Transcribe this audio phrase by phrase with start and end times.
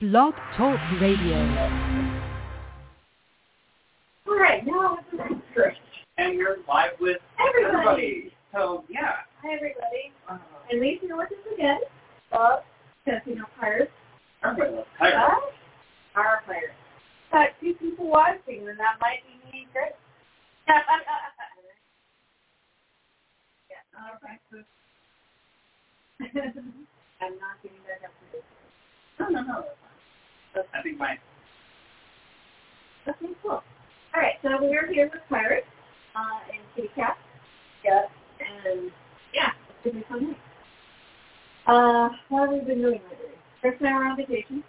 [0.00, 1.38] Blog Talk Radio.
[4.26, 5.74] All right, now it's the next Trish.
[6.18, 7.74] And you're live with Everybody.
[7.76, 8.32] everybody.
[8.52, 9.16] So, yeah.
[9.42, 10.12] Hi, everybody.
[10.28, 10.38] Uh,
[10.70, 11.80] And Lisa, you're with us again.
[12.30, 12.62] Bob,
[13.04, 13.90] Casino Pirates.
[14.44, 15.16] everybody loves Tiger.
[15.16, 15.42] Us,
[16.14, 16.74] Our Pirates.
[17.32, 19.92] Got two people watching, and that might be me and Chris.
[20.68, 20.80] yeah,
[23.96, 24.40] all right.
[27.22, 28.42] I'm not giving that up to you.
[29.20, 29.64] No, no, no.
[30.56, 31.16] I think my
[33.08, 33.50] Okay, cool.
[33.52, 33.62] All
[34.20, 35.66] right, so we're here with Pirates
[36.14, 37.16] uh, and Kitty Cat.
[37.84, 38.08] Yes.
[38.40, 38.90] And
[39.32, 40.38] yeah, it's gonna be fun night.
[41.66, 43.36] Uh, what have we been doing lately?
[43.60, 44.64] Chris and I were on vacation.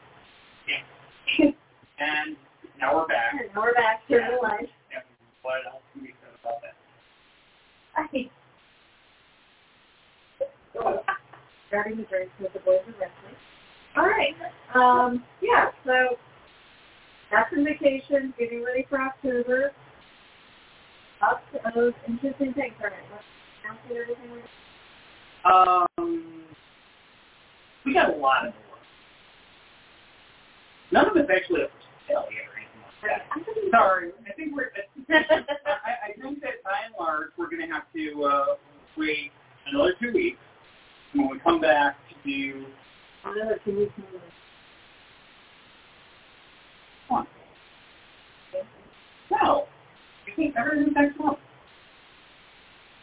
[0.67, 1.51] Yeah.
[1.99, 2.35] and
[2.79, 3.33] now we're back.
[3.39, 4.29] and now we're back to Yeah.
[4.31, 4.69] the lunch.
[4.93, 5.03] And
[5.41, 6.75] what else can we say about that?
[7.97, 8.31] I think
[11.67, 13.35] starting the drinks with the boys of wrestling.
[13.97, 14.35] All right.
[14.73, 16.15] Um, yeah, so
[17.31, 19.71] that's in vacation, getting ready for October.
[21.21, 21.43] Lots
[21.75, 22.73] of interesting things.
[22.81, 24.41] All right, everything
[25.45, 26.43] Um,
[27.85, 28.79] we got a lot of work.
[30.91, 31.71] None of it's actually up
[32.07, 33.71] sale yet or anything like that.
[33.71, 34.71] Sorry, I think we're.
[35.09, 38.45] I, I think that by and large we're going to have to uh,
[38.97, 39.31] wait
[39.67, 40.37] another two weeks
[41.13, 42.65] when we come back to do
[43.23, 43.91] Another two weeks
[47.07, 47.27] one.
[49.31, 49.65] No,
[50.27, 51.37] I think everything's next month.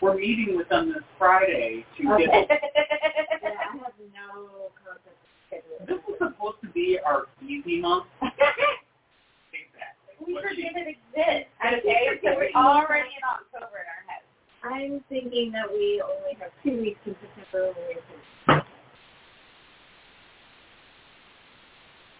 [0.00, 2.24] We're meeting with them this Friday to Okay.
[2.26, 2.48] get.
[2.50, 5.16] yeah, I have no concept
[5.48, 5.78] schedule.
[5.86, 8.06] This was supposed to be our easy month.
[8.22, 8.34] Exactly.
[10.26, 11.50] We forget it exists.
[11.62, 14.22] I Okay, so we're already in October in our head.
[14.62, 17.72] I'm thinking that we only have two weeks in September.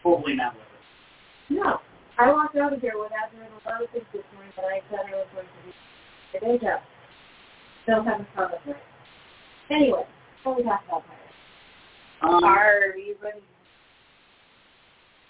[0.03, 0.69] When we have to- Totally not with us.
[1.51, 1.81] No.
[2.19, 4.83] I walked out of here without doing a lot of things this morning that I
[4.91, 5.73] said I was going to do.
[6.33, 6.81] The day job.
[7.85, 8.77] Still haven't found it right.
[9.71, 10.05] Anyway,
[10.43, 11.25] what we talk about pirates.
[12.23, 13.41] Um, Are you ready?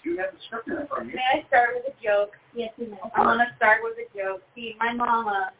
[0.03, 1.15] you have the script in front of you.
[1.15, 2.31] May I start with a joke?
[2.55, 3.11] Yes, you know.
[3.15, 4.41] I want to start with a joke.
[4.55, 5.51] See, my mama,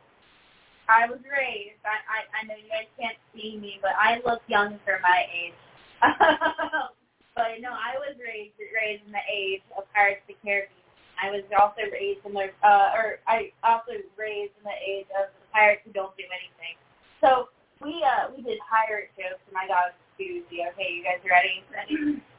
[0.88, 4.41] I was raised, I, I, I know you guys can't see me, but I look
[4.47, 5.53] young for my age.
[7.39, 10.75] but no, I was raised raised in the age of Pirates of the Caribbean.
[11.16, 15.31] I was also raised in the, uh, or I also raised in the age of
[15.31, 16.75] the pirates who don't do anything.
[17.23, 17.47] So
[17.79, 20.67] we uh we did pirate jokes, and I got doozy.
[20.67, 21.63] Okay, you guys ready?
[21.72, 22.19] Ready?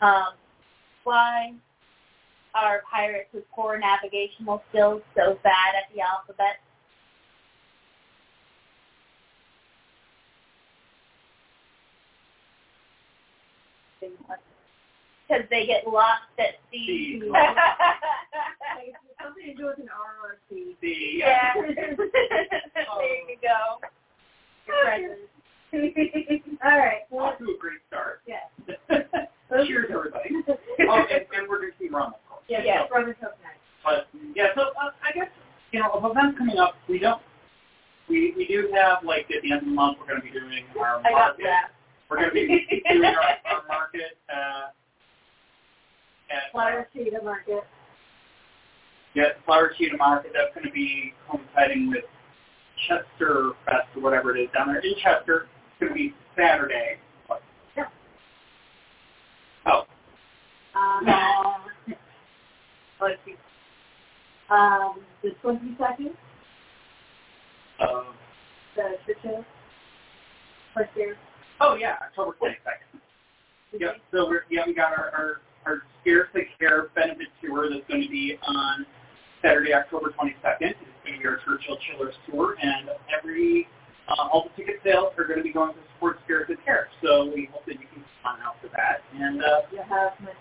[0.00, 0.32] Um,
[1.04, 1.52] why
[2.54, 6.56] are pirates with poor navigational skills so bad at the alphabet?
[14.00, 17.20] Because they get lost at sea.
[17.20, 17.20] Sea.
[17.22, 20.76] It's something to do with an R or a C.
[20.80, 21.52] The yeah.
[21.54, 21.68] there
[23.28, 23.78] you go.
[24.66, 25.18] Your present.
[26.64, 27.02] All right.
[27.10, 28.20] Well, off to a great start.
[28.26, 28.50] yes.
[29.66, 30.30] Cheers, everybody.
[30.48, 32.44] Oh, and, and we're drinking rum, of course.
[32.48, 32.86] Yeah, Yeah.
[32.88, 33.58] Brother Coke night.
[33.84, 34.06] But
[34.36, 35.28] yeah, so uh, I guess
[35.72, 37.20] you know, of events coming up, we don't.
[38.08, 40.32] We we do have like at the end of the month, we're going to be
[40.32, 41.70] doing our I got that.
[42.10, 44.70] We're going to be doing our, our market uh,
[46.30, 47.62] at Flower Cheetah Market.
[49.14, 50.32] yeah, Flower Cheetah Market.
[50.34, 52.04] That's going to be coinciding with
[52.88, 55.46] Chester Fest or whatever it is down there in Chester.
[55.70, 56.98] It's going to be Saturday.
[57.76, 57.84] Yeah.
[59.66, 59.84] Oh,
[60.74, 61.06] Um,
[63.00, 63.34] let's see.
[64.50, 66.10] Um, the 22nd,
[67.78, 68.02] uh,
[68.76, 69.44] the show.
[70.74, 71.16] First year.
[71.60, 73.00] Oh yeah, October twenty second.
[73.78, 73.96] Yep.
[74.12, 78.08] So we're yeah we got our our, our Scarcely Care benefit tour that's going to
[78.08, 78.86] be on
[79.42, 80.74] Saturday, October twenty second.
[80.80, 83.68] It's going to be our Church Hill Chillers tour, and every
[84.08, 86.88] uh, all the ticket sales are going to be going to support Scarcely Care.
[87.04, 89.04] So we hope that you can come on out for that.
[89.14, 90.32] And uh, You have my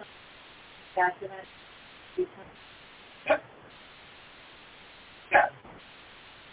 [1.22, 2.25] in
[3.27, 3.44] yep.
[5.31, 5.45] yeah.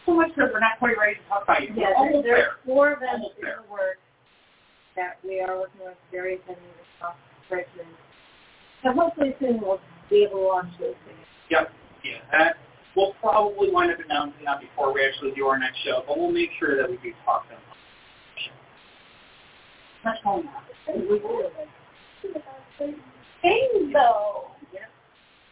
[0.04, 1.74] So much that we're not quite ready to talk about you.
[1.74, 3.98] Yeah, We're there's four events in the works
[4.96, 7.16] that we are working with various venues across
[7.50, 7.94] Richmond.
[8.84, 11.26] And hopefully soon we'll be able to launch those things.
[11.50, 11.72] Yep.
[12.04, 12.19] Yeah.
[12.32, 12.56] That
[12.96, 16.32] we'll probably wind up announcing that before we actually do our next show, but we'll
[16.32, 17.60] make sure that we do talk to them.
[20.04, 21.08] Much going on.
[21.08, 21.50] We will.
[23.43, 24.46] Bingo.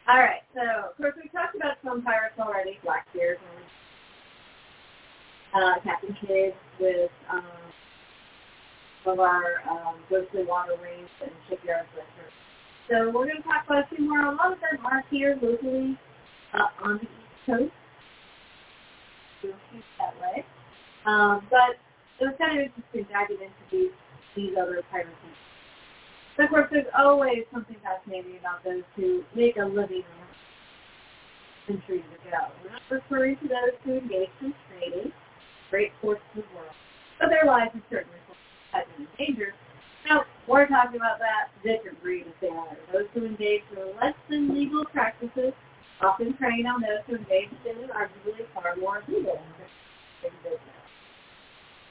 [0.07, 0.61] All right, so
[0.91, 3.65] of course we talked about some pirates already, Blackbeard and
[5.65, 7.64] uh, Captain Kidd with um,
[9.07, 12.35] of our um, ghostly water rings and shipyards records.
[12.91, 14.29] So we're going to talk about a few more.
[14.29, 15.99] Of them here locally
[16.53, 17.73] uh, on the East Coast.
[19.43, 20.45] Keep that way.
[21.07, 21.77] Um, but
[22.21, 23.95] it was kind of interesting diving into these,
[24.37, 25.11] these other pirates.
[26.37, 30.05] But of course, there's always something fascinating about those who make a living
[31.67, 32.53] centuries ago.
[32.63, 35.13] We're not referring to those who engage in trading,
[35.71, 36.75] great ports of the world,
[37.21, 38.19] but their lives are certainly
[38.75, 39.55] have been endangered.
[40.09, 42.77] Now, we're talking about that different breed of sailor.
[42.93, 45.53] Those who engage in less than legal practices
[46.03, 49.41] often preying on those who engage in arguably far more legal
[50.23, 50.61] business.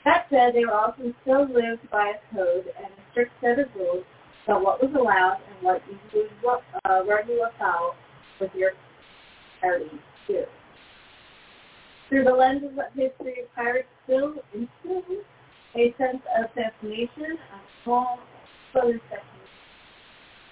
[0.05, 3.67] That said, they were often still lived by a code and a strict set of
[3.75, 4.03] rules
[4.45, 7.95] about what was allowed and what you would uh, you afoul
[8.39, 8.71] with your
[9.61, 9.89] party
[10.27, 10.43] too.
[12.09, 15.23] Through the lenses of history, pirates still instill a
[15.97, 18.19] sense of fascination, a small
[18.71, 19.01] southern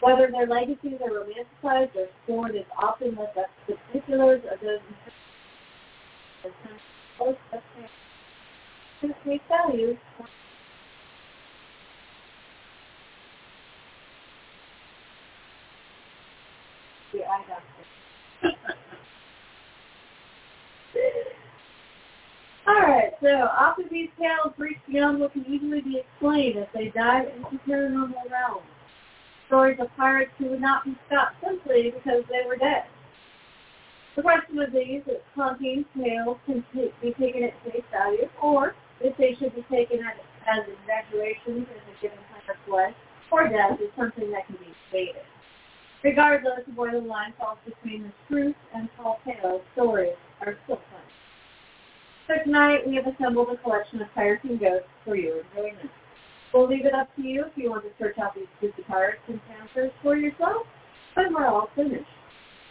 [0.01, 4.59] Whether their legacies are romanticized or scorned is often left up to the particulars of
[4.61, 4.79] those
[9.23, 9.97] face value
[17.13, 17.60] the eye
[22.71, 26.87] Alright, so off of these tales reach beyond what can easily be explained as they
[26.95, 28.63] dive into paranormal realms.
[29.47, 32.83] Stories of pirates who would not be stopped simply because they were dead.
[34.15, 38.73] The question of these is haunting tales can t- be taken at face value, or
[39.01, 40.15] if they should be taken as,
[40.47, 42.93] as exaggerations as a given kind of flesh,
[43.31, 45.27] or death is something that can be debated.
[46.03, 50.77] Regardless of where the line falls between the truth and tall tales, stories are still
[50.77, 51.10] fun.
[52.31, 55.91] So tonight we have assembled a collection of pirates and ghosts for your enjoyment.
[56.53, 59.19] We'll leave it up to you if you want to search out these spooky pirates
[59.27, 60.65] and encounters for yourself,
[61.13, 62.05] but we're all finished.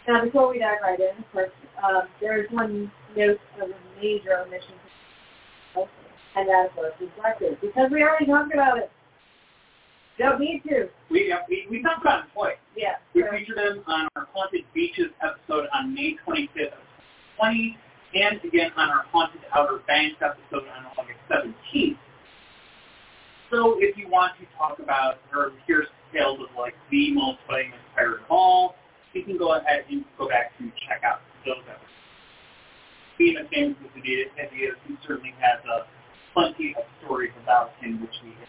[0.07, 1.51] Now, before we dive right in, of course,
[1.83, 4.73] uh, there is one note of a major omission,
[6.35, 8.89] and that is of course, is Blackbeard, because we already talked about it.
[10.17, 10.89] Don't need to.
[11.11, 12.57] We, uh, we, we talked about it twice.
[12.75, 12.95] Yeah.
[13.13, 16.79] We featured them on our Haunted Beaches episode on May 25th of
[17.37, 17.77] 20,
[18.13, 21.97] and again on our Haunted Outer Banks episode on August 17th.
[23.51, 27.79] So if you want to talk about or hear tales of like the most famous
[27.95, 28.75] pirate of all,
[29.13, 31.87] you can go ahead and go back to check out those episodes.
[33.17, 35.83] Being as famous as it is, he certainly has uh,
[36.33, 38.47] plenty of stories about him, which we have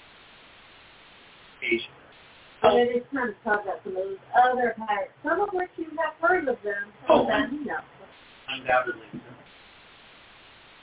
[1.58, 1.90] occasion.
[2.62, 5.70] And it is time to talk about some of those other pirates, some of which
[5.76, 7.22] you have heard of them, some Oh.
[7.22, 7.78] of them no.
[8.48, 9.02] Undoubtedly.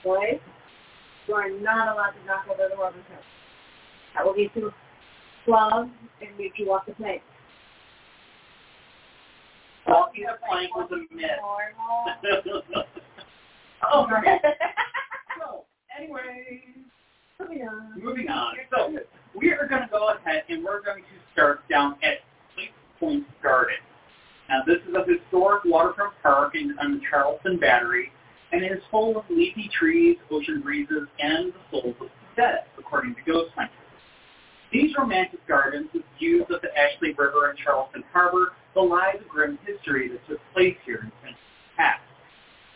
[0.03, 0.39] Boys,
[1.27, 3.23] you are not allowed to knock over the rubber coat.
[4.15, 4.71] That will get you
[5.45, 5.91] flogged
[6.21, 7.21] and make you walk the plank.
[9.87, 11.29] Walking the plank was a myth.
[13.91, 14.05] Oh.
[15.39, 15.63] So,
[15.97, 16.61] anyway,
[17.39, 18.03] Moving on.
[18.03, 18.55] moving on.
[18.69, 18.93] So,
[19.39, 22.17] we are going to go ahead and we're going to start down at
[22.57, 23.77] White Point Garden.
[24.49, 28.11] Now, this is a historic waterfront park in, on the Charleston Battery,
[28.51, 32.65] and it is full of leafy trees, ocean breezes, and the souls of the dead,
[32.77, 33.75] according to Ghost Hunters.
[34.71, 39.57] These romantic gardens with views of the Ashley River and Charleston Harbor belie the grim
[39.65, 41.37] history that took place here in centuries
[41.75, 42.01] past.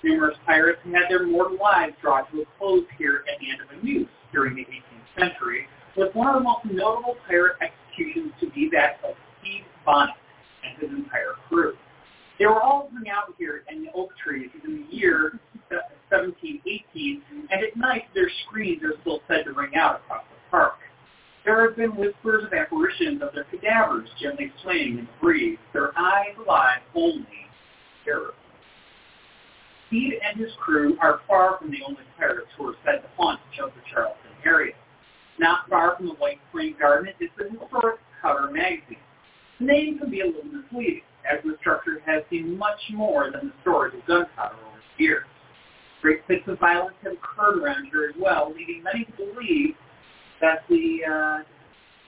[0.03, 3.69] Numerous pirates had their mortal lives drawn to a close here at the end of
[3.77, 8.49] a noose during the 18th century, with one of the most notable pirate executions to
[8.51, 10.15] be that of Stede Bonnet
[10.63, 11.73] and his entire crew.
[12.39, 15.39] They were all hung out here in the oak trees in the year
[15.69, 20.75] 1718, and at night their screams are still said to ring out across the park.
[21.45, 25.97] There have been whispers of apparitions of their cadavers gently swaying in the breeze, their
[25.97, 27.27] eyes alive only
[28.05, 28.33] terror.
[29.87, 33.39] Stede and his crew are far from the only pirates who are said to haunt
[33.55, 34.73] the Charleston area.
[35.37, 38.97] Not far from the White Point Garden is the historic Powder magazine.
[39.59, 43.47] The name can be a little misleading, as the structure has seen much more than
[43.49, 44.55] the stories of gunpowder.
[46.03, 49.73] Great fits of violence have occurred around here as well, leading many to believe
[50.41, 51.43] that the uh,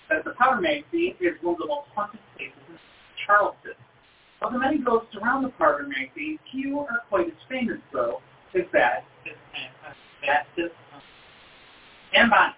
[0.10, 2.78] that the powder magazine is one of the most haunted places in
[3.26, 3.72] Charleston.
[4.42, 8.20] Of the many ghosts around the powder magazine, few are quite as famous, though,
[8.54, 9.06] as that
[10.28, 10.72] that is
[12.14, 12.54] Anne Bonny.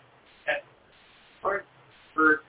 [1.43, 1.63] Or,
[2.17, 2.41] or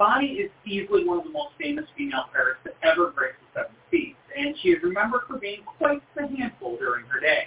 [0.00, 3.76] Bonny is easily one of the most famous female pirates to ever grace the seven
[3.88, 7.44] seas, and she is remembered for being quite the handful during her day.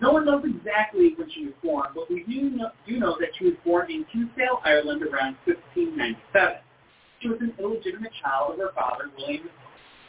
[0.00, 3.30] No one knows exactly when she was born, but we do know, do know that
[3.38, 6.58] she was born in Kinsale, Ireland around 1597.
[7.20, 9.48] She was an illegitimate child of her father, William,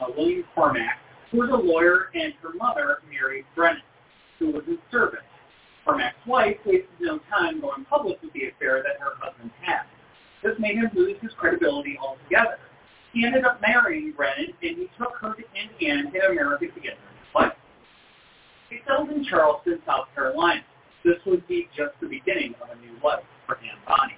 [0.01, 0.99] uh, William Cormack,
[1.31, 3.81] who was a lawyer, and her mother, Mary Brennan,
[4.39, 5.23] who was a servant.
[5.85, 9.83] Cormack's wife wasted no time going public with the affair that her husband had.
[10.43, 12.59] This made him lose his credibility altogether.
[13.13, 16.97] He ended up marrying Brennan, and he took her to Indiana and America together.
[18.69, 20.61] He settled in Charleston, South Carolina.
[21.03, 24.15] This would be just the beginning of a new life for Anne Bonny.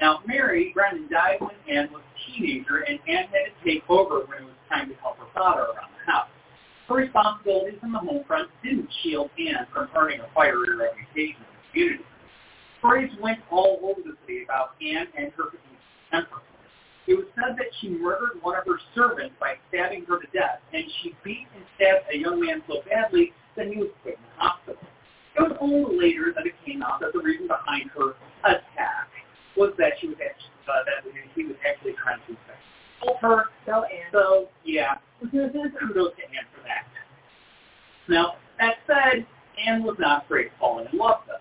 [0.00, 4.26] Now, Mary Brennan died when Anne was a teenager, and Anne had to take over
[4.26, 6.28] when it was time to help her father around the house.
[6.88, 11.46] Her responsibilities in the home front didn't shield Anne from earning a fiery reputation in
[11.54, 12.04] the community.
[12.78, 15.50] Stories went all over the city about Anne and her
[16.10, 16.42] temper.
[17.06, 20.58] It was said that she murdered one of her servants by stabbing her to death,
[20.72, 24.22] and she beat and stabbed a young man so badly that he was put in
[24.22, 24.82] the hospital.
[25.36, 29.08] It was only later that it came out that the reason behind her attack
[29.56, 32.36] was that she was actually, uh, that he was actually trying to
[33.04, 33.44] help her.
[33.66, 34.10] So, Anne.
[34.12, 36.86] So, yeah, kudos to Anne for that.
[38.08, 39.26] Now, that said,
[39.64, 41.34] Anne was not afraid to fall in love, though.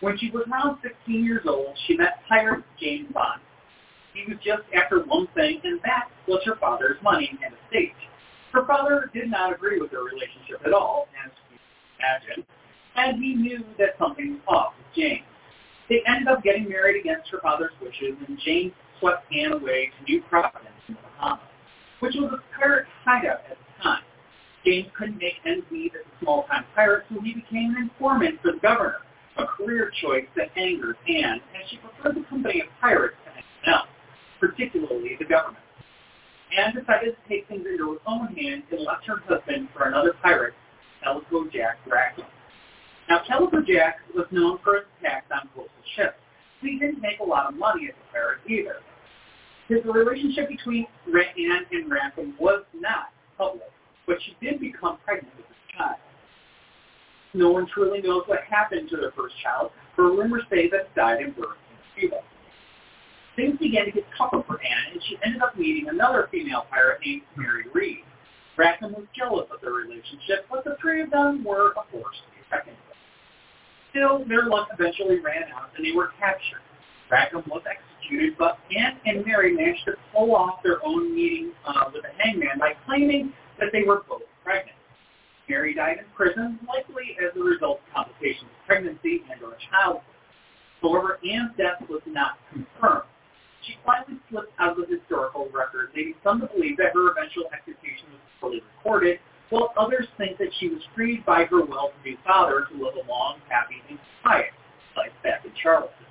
[0.00, 3.42] When she was around 16 years old, she met pirate James Bonny.
[4.14, 7.92] He was just after one thing, and that was her father's money and estate.
[8.52, 11.58] Her father did not agree with their relationship at all, as you
[11.98, 12.46] imagine,
[12.94, 15.26] and he knew that something was off with James.
[15.88, 20.04] They ended up getting married against her father's wishes, and James swept Anne away to
[20.12, 21.44] New Providence in the Bahamas,
[21.98, 24.02] which was a pirate hideout at the time.
[24.64, 28.52] James couldn't make ends meet as a small-time pirate, so he became an informant for
[28.52, 28.98] the governor,
[29.36, 33.74] a career choice that angered Anne, as she preferred the company of pirates to anything
[33.74, 33.88] else,
[34.40, 35.64] particularly the government.
[36.56, 40.12] Anne decided to take things into her own hands and left her husband for another
[40.22, 40.54] pirate,
[41.02, 42.26] Calico Jack Rackham.
[43.08, 46.16] Now, Calico Jack was known for his attacks on coastal ships.
[46.60, 48.76] So he didn't make a lot of money as a pirate either.
[49.68, 53.70] His relationship between Anne and Rackham was not public,
[54.06, 55.98] but she did become pregnant with his child.
[57.32, 60.94] No one truly knows what happened to their first child, but rumors say that it
[60.94, 61.56] died in birth
[61.96, 62.20] in Cuba.
[63.36, 67.00] Things began to get tougher for Anne, and she ended up meeting another female pirate
[67.04, 68.04] named Mary Read.
[68.56, 72.30] Rackham was jealous of their relationship, but the three of them were a force to
[72.30, 72.96] be reckoned with.
[73.90, 76.62] Still, their luck eventually ran out, and they were captured.
[77.10, 81.90] Rackham was executed, but Anne and Mary managed to pull off their own meeting uh,
[81.92, 84.76] with the hangman by claiming that they were both pregnant.
[85.48, 90.04] Mary died in prison, likely as a result of complications of pregnancy and or childbirth.
[90.80, 93.08] However, Anne's death was not confirmed.
[93.66, 97.44] She finally slipped out of the historical record, leading some to believe that her eventual
[97.52, 102.66] execution was fully recorded, while others think that she was freed by her well-to-do father
[102.70, 104.52] to live a long, happy, and quiet
[104.96, 106.06] life back in Charleston.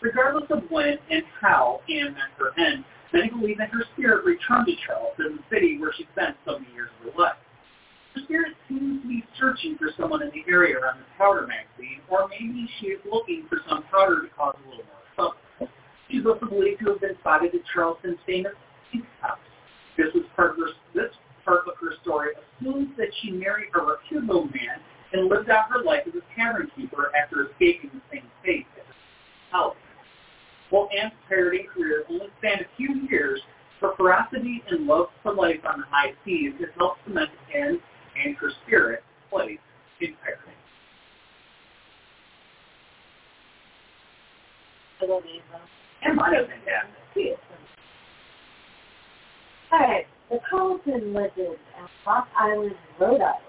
[0.00, 4.66] Regardless of when and how Anne met her end, many believe that her spirit returned
[4.66, 7.40] to Charleston, the city where she spent so many years of her life.
[8.14, 12.00] Her spirit seems to be searching for someone in the area around the Powder magazine,
[12.08, 14.95] or maybe she is looking for some powder to cause a little more
[16.10, 18.52] She's also believed to have been spotted at Charleston's famous
[18.92, 19.38] Pink House.
[19.96, 21.12] This was part of her, this
[21.44, 24.80] part of her story assumes that she married a reputable man
[25.12, 28.94] and lived out her life as a tavern keeper after escaping the same fate as
[29.50, 29.76] house.
[30.70, 33.40] While Anne's pirating career only spanned a few years,
[33.80, 37.78] her ferocity and love for life on the high seas has helped cement Anne
[38.22, 39.58] and her spirit place
[40.00, 40.52] in pirating.
[45.00, 45.22] I love.
[46.02, 47.38] And mine is fantastic.
[49.72, 51.56] All right, the Carlton lived in
[52.04, 53.42] Block Island, Rhode Island.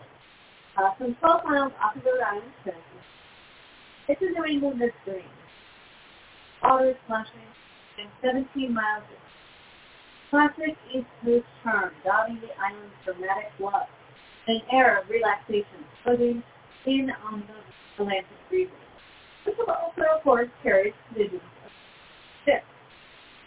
[0.77, 2.77] Uh, from 12 miles off of Rhode Island coast.
[4.07, 5.25] It's a New England mystery.
[6.63, 7.47] Water splashing
[7.99, 9.17] and 17 miles of
[10.29, 13.87] classic East Coast charm, dotting the island's dramatic love.
[14.47, 16.43] An air of relaxation floating
[16.85, 18.71] in on the Atlantic breezes.
[19.45, 21.41] This will also, of course, carries visions
[22.47, 22.61] of.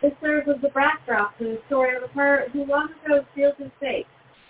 [0.02, 3.54] This serves as the backdrop to the story of a pirate who long ago sealed
[3.58, 4.06] his fate,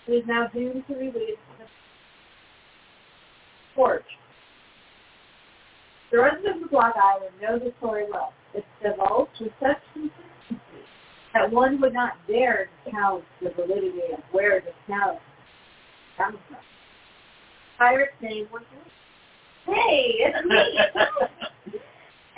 [0.06, 1.64] who is now doomed to release the
[3.74, 4.02] forge.
[6.12, 8.32] The residents of Block Island know the story well.
[8.54, 10.86] It's divulged with such consistency
[11.34, 15.20] that one would not dare to challenge the validity of where this talent
[16.16, 16.58] comes from.
[17.78, 18.62] Pirate's name was
[19.66, 21.78] Hey, it's me!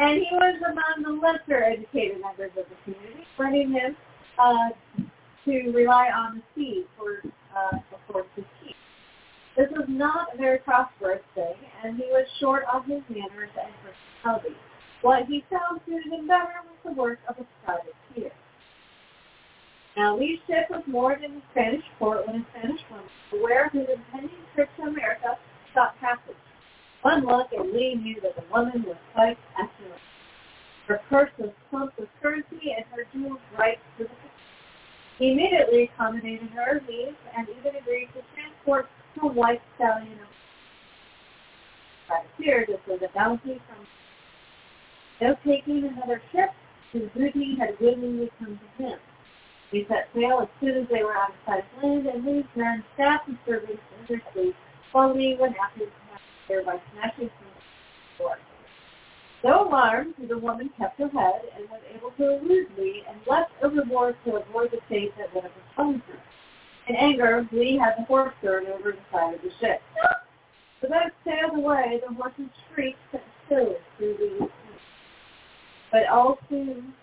[0.03, 3.97] and he was among the lesser educated members of the community, learning him
[4.37, 4.71] uh,
[5.45, 7.23] to rely on the sea for,
[7.57, 7.79] uh,
[8.11, 8.75] course, his keep.
[9.57, 11.55] This was not a very prosperous thing,
[11.85, 14.57] and he was short on his manners and personality.
[15.03, 18.33] What he found suited him better was the work of a privateer.
[19.97, 23.73] Now, Lee's ship was moored in the Spanish port when a Spanish woman, aware of
[23.73, 25.39] his impending trip to America,
[25.75, 26.35] sought passage.
[27.03, 30.01] One look, and Lee knew that the woman was quite excellent.
[30.87, 34.09] Her purse was plump with currency and her jewels bright with
[35.19, 38.89] He immediately accommodated her needs and even agreed to transport
[39.21, 40.19] her white stallion.
[42.09, 43.87] By fear, this was a bounty from
[45.21, 46.51] no taking another ship
[46.93, 48.99] whose booty had willingly come to him.
[49.71, 52.45] He set sail as soon as they were out of sight of land, and Lee's
[52.55, 54.55] men, staff, and servants in their sleep,
[54.93, 56.02] while Lee went after the
[56.49, 57.31] there by smashing
[58.19, 58.39] the door.
[59.43, 63.53] Though alarmed, the woman kept her head and was able to elude Lee and leapt
[63.63, 66.19] overboard to avoid the fate that would have befallen her.
[66.89, 69.81] In anger, Lee had the horse thrown over the side of the ship.
[70.81, 74.49] The boat sailed away, the horses shrieked and still through the
[75.93, 76.95] but all soon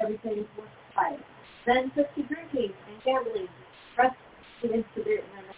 [0.00, 1.20] everything was quiet.
[1.64, 3.48] Then took to drinking and gambling,
[3.96, 4.14] pressed
[4.60, 5.55] to incident in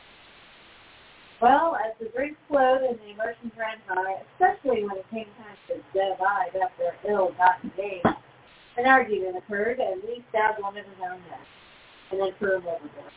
[1.40, 5.56] Well, as the drinks flowed and the emotions ran high, especially when it came time
[5.68, 8.02] to divide after ill-gotten game,
[8.76, 11.44] an argument occurred, and Lee stabbed one of his own men,
[12.10, 13.12] and then threw him overboard.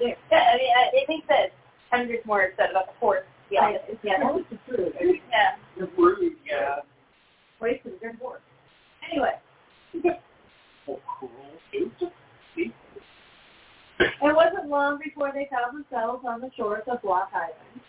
[0.00, 1.50] yeah, I mean, I, think that
[1.90, 3.24] hundreds more said about the horse.
[3.50, 4.94] Yeah, yeah, that was the truth.
[5.32, 5.56] Yeah.
[5.78, 6.80] The rude, yeah
[7.62, 8.42] wasted a good horse.
[9.10, 9.38] Anyway.
[14.22, 17.80] it wasn't long before they found themselves on the shores of Block Island.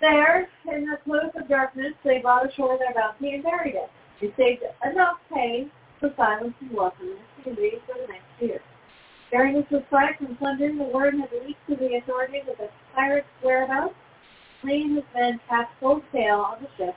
[0.00, 3.90] There, in the close of darkness, they brought ashore their bounty and buried it.
[4.20, 5.68] They saved enough pay
[6.00, 8.60] for silence and welcome and community for the next year.
[9.30, 13.26] During this respite from London, the word had leaked to the authorities of the pirates'
[13.42, 13.94] whereabouts.
[14.64, 16.94] Lee and his men cast full sail on the ship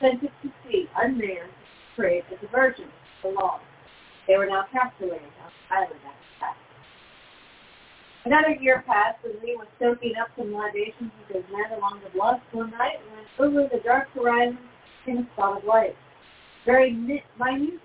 [0.00, 1.52] sent it to sea unmanned,
[1.96, 2.86] trade as a virgin
[3.22, 3.60] the law.
[4.26, 6.56] They were now castaways on the island after that.
[8.28, 12.10] Another year passed, and Lee was soaking up some libations with his men along the
[12.10, 14.58] bluffs one night when over the dark horizon
[15.06, 15.96] came a spot of light.
[16.66, 17.24] Very minute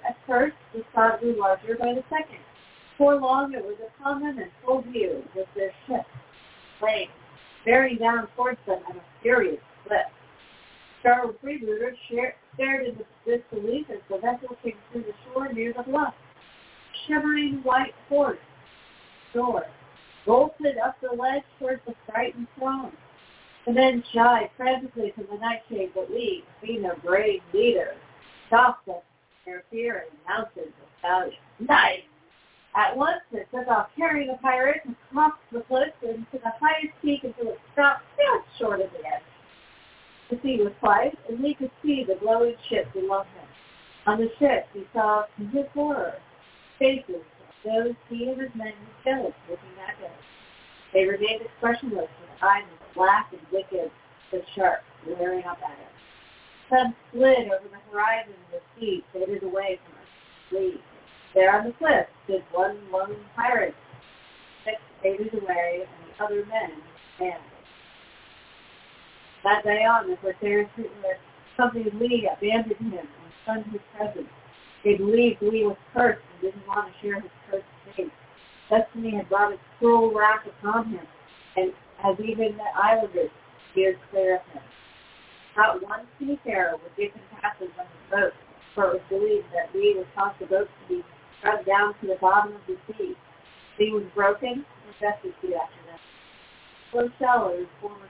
[0.05, 2.43] at first, the spot grew larger by the second.
[2.91, 6.05] Before long, it was upon them in full view with their ship,
[6.77, 7.07] playing,
[7.63, 10.11] bearing down towards them at a furious clip.
[11.03, 11.95] Charles freebooters
[12.53, 16.13] stared in disbelief as the vessel came through the shore near the bluff.
[17.07, 18.39] Shimmering white horse,
[19.33, 19.67] door,
[20.25, 22.91] bolted up the ledge towards the frightened throne.
[23.65, 27.95] The men shied frantically from the nightshade, but we, being a brave leader,
[28.47, 29.01] stopped them
[29.45, 31.39] their fear and mounted the stallion.
[31.59, 32.03] Nice!
[32.75, 36.93] At once it took off carrying the pirate and crossed the cliff into the highest
[37.01, 39.21] peak until it stopped just short of the edge.
[40.29, 43.47] The sea was quiet, and he could see the glowing ship below him.
[44.07, 46.15] On the ship, he saw, to his horror,
[46.79, 47.21] faces
[47.63, 50.11] those he and his men had killed looking at him.
[50.93, 53.91] They remained expressionless, with eyes black and wicked
[54.31, 55.93] but sharp, glaring up at him.
[56.69, 60.07] Some slid over the horizon, and the sea faded away from us.
[60.49, 60.81] Flee.
[61.33, 63.75] There on the cliff stood one lone pirate,
[64.65, 66.71] six faded away, and the other men
[67.19, 67.33] in
[69.43, 71.19] that day on, the Corsair treatment
[71.57, 73.07] company Lee abandoned him and
[73.45, 74.29] shunned his presence.
[74.83, 77.31] They believed Lee was cursed and didn't want to share his
[77.95, 78.11] cursed.
[78.69, 81.05] Destiny had brought its cruel wrath upon him,
[81.55, 83.29] and as even the islanders
[83.71, 84.63] steered clear of him.
[85.55, 88.33] Not one seafarer would give him passage on his boat,
[88.73, 91.03] for it was believed that Lee would cause the boat to be
[91.43, 93.13] shoved down to the bottom of the sea.
[93.79, 96.01] Lee was broken and destitute after that.
[97.19, 98.07] Shallow his former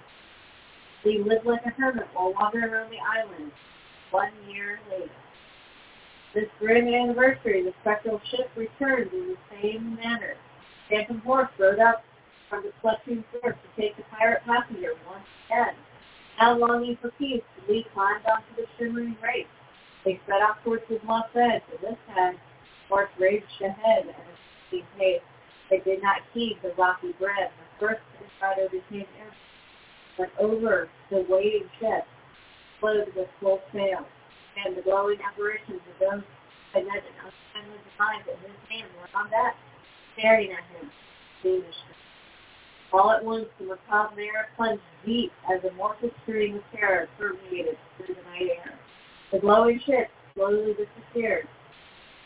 [1.04, 3.52] he lived like a hermit while wandering around the island
[4.12, 5.12] one year later.
[6.34, 10.34] This grim anniversary, the spectral ship returned in the same manner.
[10.90, 12.04] Phantom Horse rode up
[12.50, 15.76] from the clutching surf to take the pirate passenger once again.
[16.40, 19.48] Now longing for peace, Lee climbed onto the shimmering wraith.
[20.04, 22.38] They set off towards the lost edge, and this time,
[22.90, 24.36] Horse raged ahead at a
[24.68, 25.22] speed pace.
[25.70, 27.50] They did not heed the rocky bread.
[27.80, 29.34] The first insider became air
[30.18, 32.06] but over the waiting ship,
[32.80, 34.06] floated with full sail,
[34.66, 36.24] and the glowing apparitions of those
[36.74, 39.56] connected untimely designs in his hand were on deck,
[40.18, 40.90] staring at him
[41.42, 41.98] fiendishly.
[42.92, 47.78] All at once, the macabre air plunged deep as a mortal stream of terror permeated
[47.98, 48.78] through the night air.
[49.32, 51.48] The glowing ship slowly disappeared.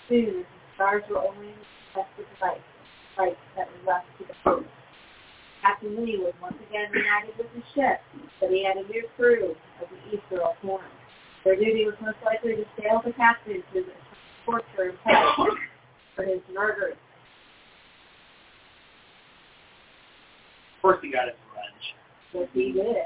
[0.09, 1.53] Soon, the stars were only
[1.95, 2.03] the
[2.41, 2.61] light,
[3.17, 4.67] light that was left to the coast.
[5.61, 7.99] Captain Lee was once again reunited with his ship,
[8.39, 10.83] but he had a new crew of the East Earl form.
[11.47, 13.85] Their duty was most likely to sale the captives and
[14.45, 15.55] torture and punish
[16.13, 16.91] for his murder.
[20.75, 21.95] Of course he got his revenge.
[22.33, 22.97] Yes, he did.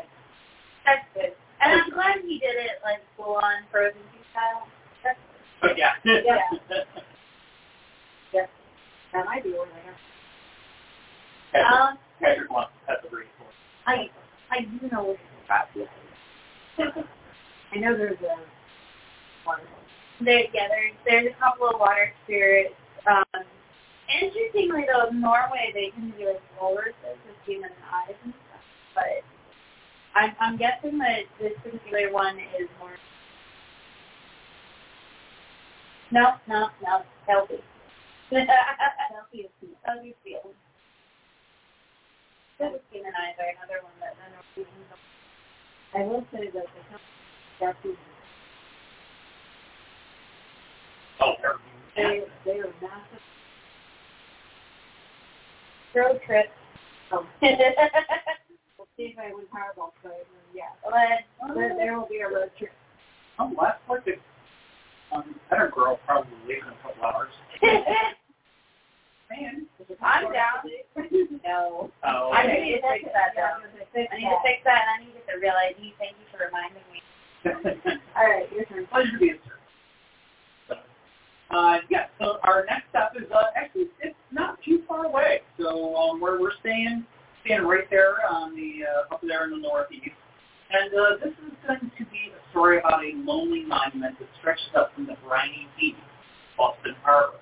[0.88, 1.38] That's good.
[1.62, 4.02] And I'm glad he did it like full on frozen
[4.32, 4.66] style.
[5.04, 5.20] That's
[5.62, 5.70] good.
[5.70, 5.92] Oh, yeah.
[6.04, 6.82] yeah.
[8.34, 8.46] yeah.
[9.14, 9.96] That might be one later.
[11.52, 13.28] Patrick, um, Patrick wants to have the race
[13.86, 14.10] I,
[14.50, 17.06] I do know what's about.
[17.72, 18.36] I know there's a
[19.46, 19.62] one.
[20.20, 22.76] There, yeah, there's there's a couple of water spirits.
[23.08, 23.44] Um,
[24.22, 28.66] interestingly, though, in Norway they tend to be like walruses with human eyes and stuff.
[28.94, 29.24] But
[30.14, 32.92] I'm I'm guessing that this particular one is more.
[36.12, 37.64] No, no, no, healthy.
[38.32, 39.52] healthy is
[39.84, 40.60] healthy feeling.
[42.60, 44.92] The human eyes are another one that the Norwegians
[45.96, 47.21] I will say that the company
[51.22, 51.54] Oh, they're
[51.96, 53.22] they they are massive.
[55.94, 56.50] road trip.
[57.12, 60.24] But, we'll see if I win Powerball today.
[60.56, 62.72] Yeah, uh, there, there will be a road trip.
[63.38, 64.14] Oh, last like the
[65.16, 67.30] um, better girl probably leave in a couple hours.
[69.30, 69.68] Man.
[70.02, 70.66] I'm down.
[71.46, 71.92] no.
[72.04, 73.64] Oh, I need to fix that though.
[73.96, 75.94] I need to fix that and I need to get the real ID.
[76.00, 77.02] Thank you for reminding me.
[77.46, 78.88] All right, your turn.
[78.88, 79.34] Pleasure to be
[81.52, 81.80] uh,
[82.18, 85.42] so our next step is uh, actually it's not too far away.
[85.60, 87.06] So um, we're staying
[87.44, 90.16] staying right there on the uh, up there in the northeast,
[90.72, 94.72] and uh, this is going to be a story about a lonely monument that stretches
[94.78, 95.98] up from the briny deep,
[96.58, 97.38] Boston Harbor.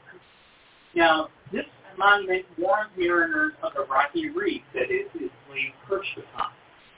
[0.96, 1.66] Now, this
[1.98, 5.30] monument warns mariners of the rocky reef that it is
[5.88, 6.50] perched upon.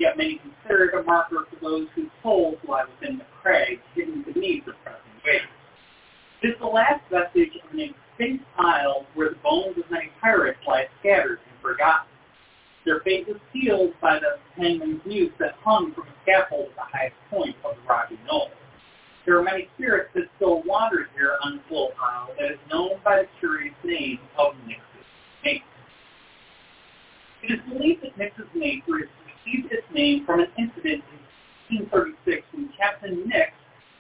[0.01, 4.23] Yet many consider it a marker for those whose souls lie within the crags hidden
[4.23, 5.45] beneath the pressing waves.
[6.41, 10.57] It is the last vestige of an extinct isle where the bones of many pirates
[10.65, 12.07] lie scattered and forgotten.
[12.83, 16.97] Their fate was sealed by the hangman's noose that hung from a scaffold at the
[16.97, 18.49] highest point of the rocky knoll.
[19.27, 22.97] There are many spirits that still wander here on this little isle that is known
[23.05, 24.81] by the curious name of Nix's
[25.45, 25.61] Mate.
[27.43, 28.83] It is believed that Nix's Mate
[29.45, 31.03] received its name from an incident
[31.69, 33.51] in 1836 when Captain Nix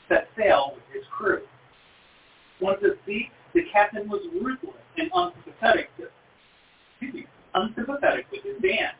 [0.09, 1.41] set sail with his crew.
[2.59, 6.07] Once at sea, the captain was ruthless and unsympathetic, to,
[6.91, 8.95] excuse me, unsympathetic with his band.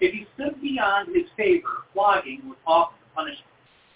[0.00, 3.44] If he stood beyond his favor, flogging was often punishment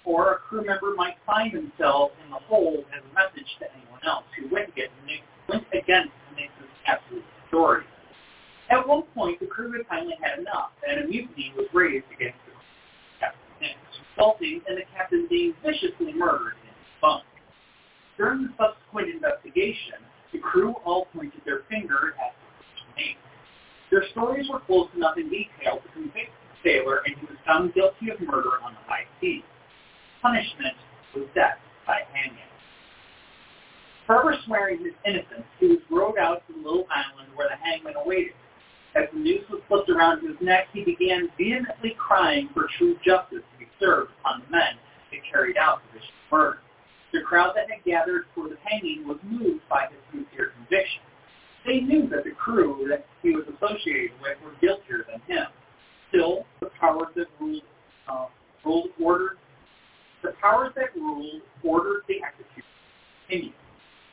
[0.04, 4.00] or a crew member might find themselves in the hole as a message to anyone
[4.04, 4.92] else who went against,
[5.48, 7.86] went against Nix's absolute authority.
[8.72, 12.38] At one point, the crew had finally had enough, and a mutiny was raised against
[12.48, 12.52] the
[13.20, 13.76] Captain Nix,
[14.16, 17.24] resulting in the captain being viciously murdered in his bunk.
[18.16, 20.00] During the subsequent investigation,
[20.32, 23.20] the crew all pointed their finger at the mate.
[23.90, 27.74] Their stories were close enough in detail to convict the sailor, and he was found
[27.74, 29.44] guilty of murder on the high seas
[30.22, 30.78] punishment
[31.14, 32.38] was death by hanging.
[34.06, 37.94] Forever swearing his innocence, he was rowed out to the little island where the hangman
[37.96, 38.32] awaited.
[38.94, 43.42] As the noose was slipped around his neck, he began vehemently crying for true justice
[43.52, 44.76] to be served upon the men
[45.10, 46.58] that carried out the vicious murder.
[47.12, 51.02] The crowd that had gathered for the hanging was moved by his sincere conviction.
[51.64, 55.46] They knew that the crew that he was associated with were guiltier than him.
[56.08, 57.62] Still, the powers that ruled,
[58.08, 58.26] uh,
[58.64, 59.38] ruled ordered
[60.22, 62.70] the powers that ruled ordered the execution
[63.26, 63.52] continue.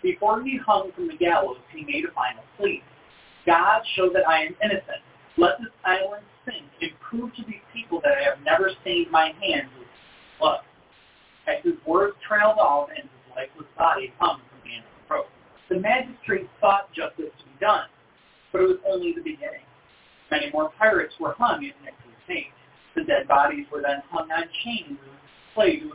[0.01, 2.81] Before he hung from the gallows, he made a final plea.
[3.49, 5.01] God, show that I am innocent.
[5.35, 9.33] Let this island sink and prove to these people that I have never stained my
[9.41, 9.87] hands with
[10.37, 10.61] blood.
[11.47, 15.15] As his words trailed off and his lifeless body hung from the end of the
[15.15, 15.33] rope,
[15.67, 17.89] the magistrate thought justice to be done,
[18.53, 19.65] but it was only the beginning.
[20.29, 22.53] Many more pirates were hung at Nix's fate.
[22.93, 25.17] The dead bodies were then hung on chains and
[25.55, 25.89] play to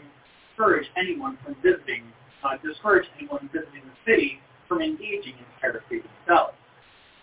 [0.51, 2.03] discourage anyone from visiting,
[2.43, 6.59] uh, discourage anyone visiting the city from engaging in piracy themselves.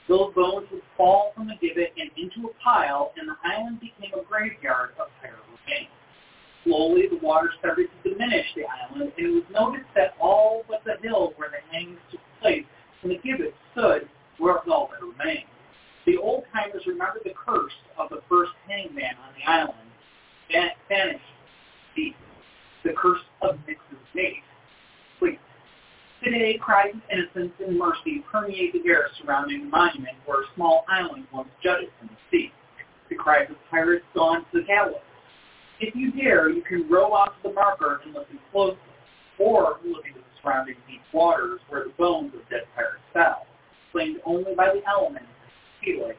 [0.07, 4.13] Those bones would fall from the gibbet and into a pile, and the island became
[4.13, 5.89] a graveyard of pirate remains.
[6.63, 10.83] Slowly, the water started to diminish the island, and it was noticed that all but
[10.85, 12.65] the hill where the hangings took place
[13.01, 14.07] and the gibbet stood
[14.39, 15.47] were all that remained.
[16.05, 19.77] The old-timers remembered the curse of the first hangman on the island,
[20.89, 21.19] vanished
[21.95, 22.13] the,
[22.83, 24.43] the curse of Nix's mate.
[26.23, 30.85] Today, cries of innocence and mercy permeate the air surrounding the monument where a small
[30.87, 32.51] island once jutted from the sea.
[33.09, 35.01] The cries of pirates gone to the gallows.
[35.79, 38.77] If you dare, you can row out to the marker and listen closely,
[39.39, 43.47] or look into the surrounding deep waters where the bones of dead pirates fell,
[43.85, 46.15] explained only by the elements of sea life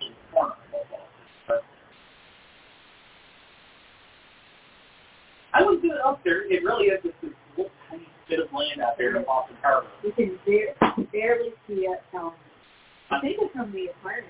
[0.00, 0.92] in the corner of
[1.48, 1.60] all
[5.54, 6.42] I was good up there.
[6.50, 9.88] It really is just this little tiny bit of land out there in Boston Harbor.
[10.02, 12.32] You can bar- barely see it from,
[13.10, 14.26] I think it's from the aquarium.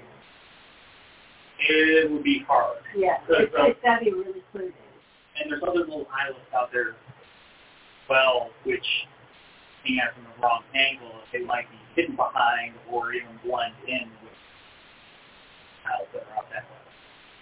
[1.68, 2.78] It would be hard.
[2.96, 4.72] Yeah, Good, it's, so- it's gotta be really clear.
[5.40, 6.94] And there's other little islands out there,
[8.08, 8.86] well, which,
[9.84, 14.08] being at from the wrong angle, they might be hidden behind or even blend in
[14.22, 14.32] with
[15.86, 16.78] isles that are out that way.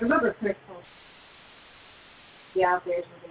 [0.00, 0.80] Remember Crystal?
[2.54, 3.28] Yeah, there's a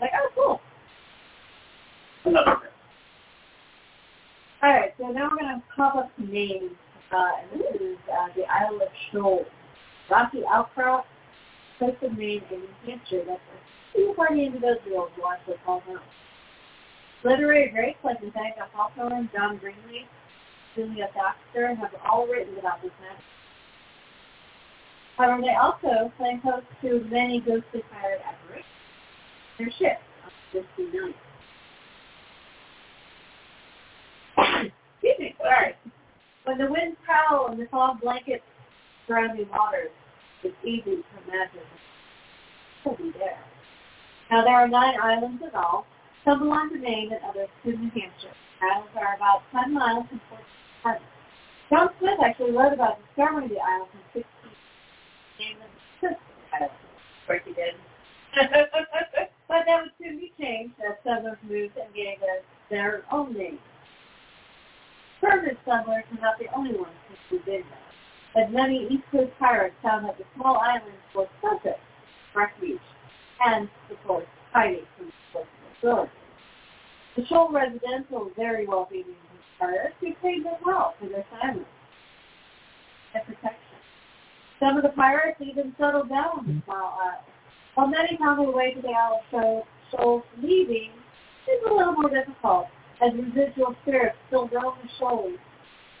[0.00, 0.60] Like, oh, cool.
[2.24, 2.70] Another thing.
[4.62, 6.72] All right, so now we're going to pop up some names.
[7.12, 9.46] Uh, and this is uh, the Isle of Shoals.
[10.10, 11.06] Rocky Outcrop,
[11.78, 13.24] Coast of Maine, and New Hampshire.
[13.26, 16.00] That's a few party individuals who actually call them.
[17.24, 20.06] Literary greats like Nathaniel Hawthorne, John Greenleaf,
[20.74, 23.20] Celia Thaxter have all written about this map.
[25.16, 28.66] However, they also claim host to many ghostly pirate apparitions.
[29.58, 30.02] Their ships
[30.54, 31.14] on this sea night.
[35.02, 35.74] Excuse me, sorry.
[36.44, 38.42] When the winds howl and the fog blankets
[39.06, 39.90] surrounding waters,
[40.42, 41.60] it's easy to imagine
[42.84, 43.40] will be there.
[44.30, 45.86] Now there are nine islands in all.
[46.24, 48.36] Some belong to Maine and others to New Hampshire.
[48.60, 50.42] Islands are about 10 miles from Port
[50.84, 51.00] St.
[51.70, 54.24] John Smith actually wrote about discovering the islands in 16
[55.38, 56.16] named them
[56.52, 56.74] Islands.
[57.22, 57.74] Of course he did.
[59.54, 63.60] but that would soon be changed as settlers moved and gave us their own names.
[65.20, 66.90] Permanent settlers were not the only ones
[67.30, 71.78] who did that, as many East Coast pirates found that the small islands were perfect
[72.34, 72.80] refuge
[73.46, 75.12] and, of course, hiding from
[75.78, 76.10] authorities.
[77.14, 79.16] The Shoal residential very wealthy Indian
[79.60, 81.64] pirates who paid them well for their silence
[83.14, 83.78] and protection.
[84.58, 87.33] Some of the pirates even settled down on the small island,
[87.74, 88.92] while many found their way to the
[89.36, 90.90] of Shoals leaving
[91.46, 92.66] is a little more difficult
[93.02, 95.38] as residual spirits still roam the shoals,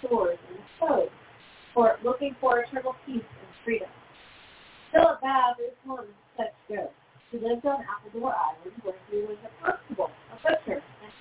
[0.00, 1.10] shores, and coves,
[1.72, 3.88] for looking for eternal peace and freedom.
[4.92, 6.06] Philip Babb is one
[6.36, 6.92] such ghost.
[7.30, 10.82] He lived on Appledore Island where he was a constable, a butcher.
[11.02, 11.12] and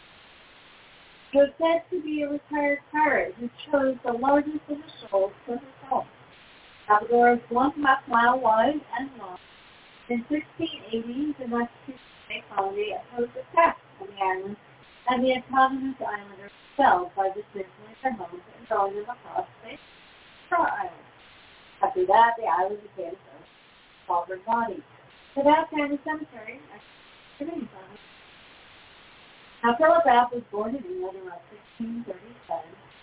[1.32, 5.34] He was said to be a retired pirate who chose the largest of the shoals
[5.46, 6.08] for his home.
[6.88, 9.38] Appledore is one half mile wide and long.
[10.10, 14.58] In 1680, the Massachusetts Colony opposed attacks on the island
[15.08, 19.78] and the autonomous islanders fell by dismantling their homes and throwing them across the
[20.48, 21.08] Star Island.
[21.82, 23.36] After that, the island became a
[24.08, 24.84] sovereign body.
[25.36, 26.60] The Babb Family Cemetery.
[29.64, 31.40] Now, Philip Babb was born in England around
[31.80, 32.12] 1637.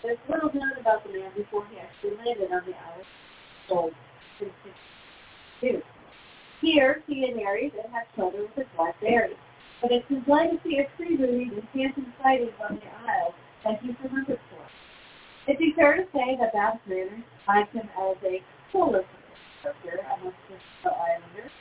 [0.03, 3.09] There's little known about the man before he actually landed on the island
[3.73, 3.89] of
[4.37, 4.53] in
[5.61, 5.90] 1662.
[6.61, 9.35] Here, he had married and had children with his wife Mary
[9.81, 13.33] but it's his legacy of freebooting and phantom sightings on the Isle
[13.65, 14.61] that he's remembered for.
[15.49, 16.79] It'd fair to say that Babb's
[17.45, 19.07] finds him as a coolest
[19.63, 20.37] character amongst
[20.83, 21.51] the islanders.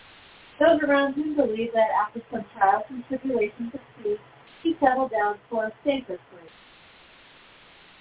[0.61, 4.17] Those around him believe that after some trials and tribulations at sea,
[4.63, 6.53] he settled down for a safer career.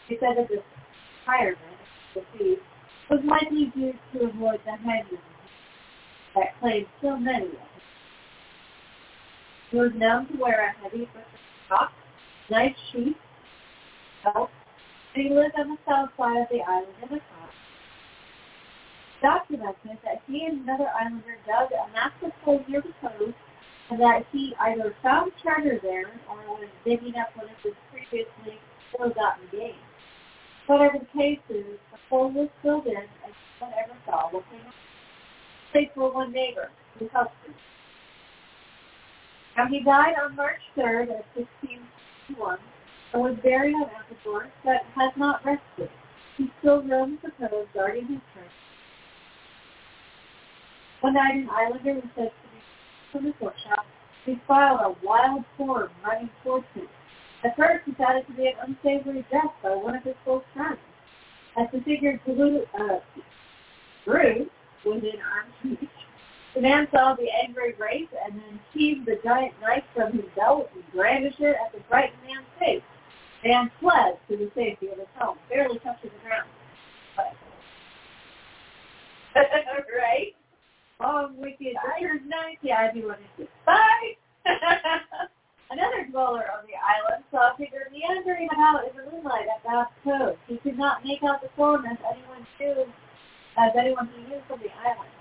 [0.09, 0.59] He said that this
[1.25, 1.79] retirement,
[2.13, 2.57] the sea,
[3.09, 5.21] was likely due to avoid the hangman
[6.35, 7.59] that claimed so many of his
[9.71, 11.07] he was known to wear a heavy
[11.67, 11.91] stock,
[12.49, 13.13] nice shoes,
[14.23, 14.49] belt,
[15.13, 17.49] and he lived on the south side of the island in a car.
[19.21, 23.37] Documented that he and another islander dug a massive hole near the coast
[23.91, 28.57] and that he either found treasure there or was digging up one of his previously
[28.99, 29.75] ill-gotten gains.
[30.65, 34.49] Whatever the case is, the hole was filled in and no one ever saw what
[34.49, 34.73] came up.
[35.71, 36.69] For one neighbor
[37.13, 37.53] helped him.
[39.55, 42.57] Now he died on March 3rd of 1661
[43.13, 45.89] and was buried on Appledore, but has not rested.
[46.37, 48.49] He still roams the cove, guarding his turn.
[51.01, 52.59] One night an islander was said to be
[53.11, 53.85] from his workshop.
[54.25, 56.87] He filed a wild form running towards him.
[57.43, 60.43] At first he thought it to be an unsavory death by one of his close
[60.53, 60.79] friends.
[61.57, 62.99] As the figure grew, uh,
[64.05, 64.49] grew
[64.85, 65.89] within arm's reach,
[66.55, 70.69] the man saw the angry race and then seized the giant knife from his belt
[70.73, 72.83] and brandished it at the frightened man's face.
[73.43, 76.49] The man fled to the safety of his home, barely touching the ground.
[79.35, 80.35] right?
[80.99, 82.57] Long, wicked, butcher's knife.
[82.61, 84.17] Yeah, I do want to say bye.
[85.71, 89.93] Another dweller on the island saw a figure meandering about in the moonlight at Babb's
[90.03, 90.35] Cove.
[90.47, 92.91] He could not make out the form as anyone knew,
[93.59, 95.11] as anyone he knew from the island.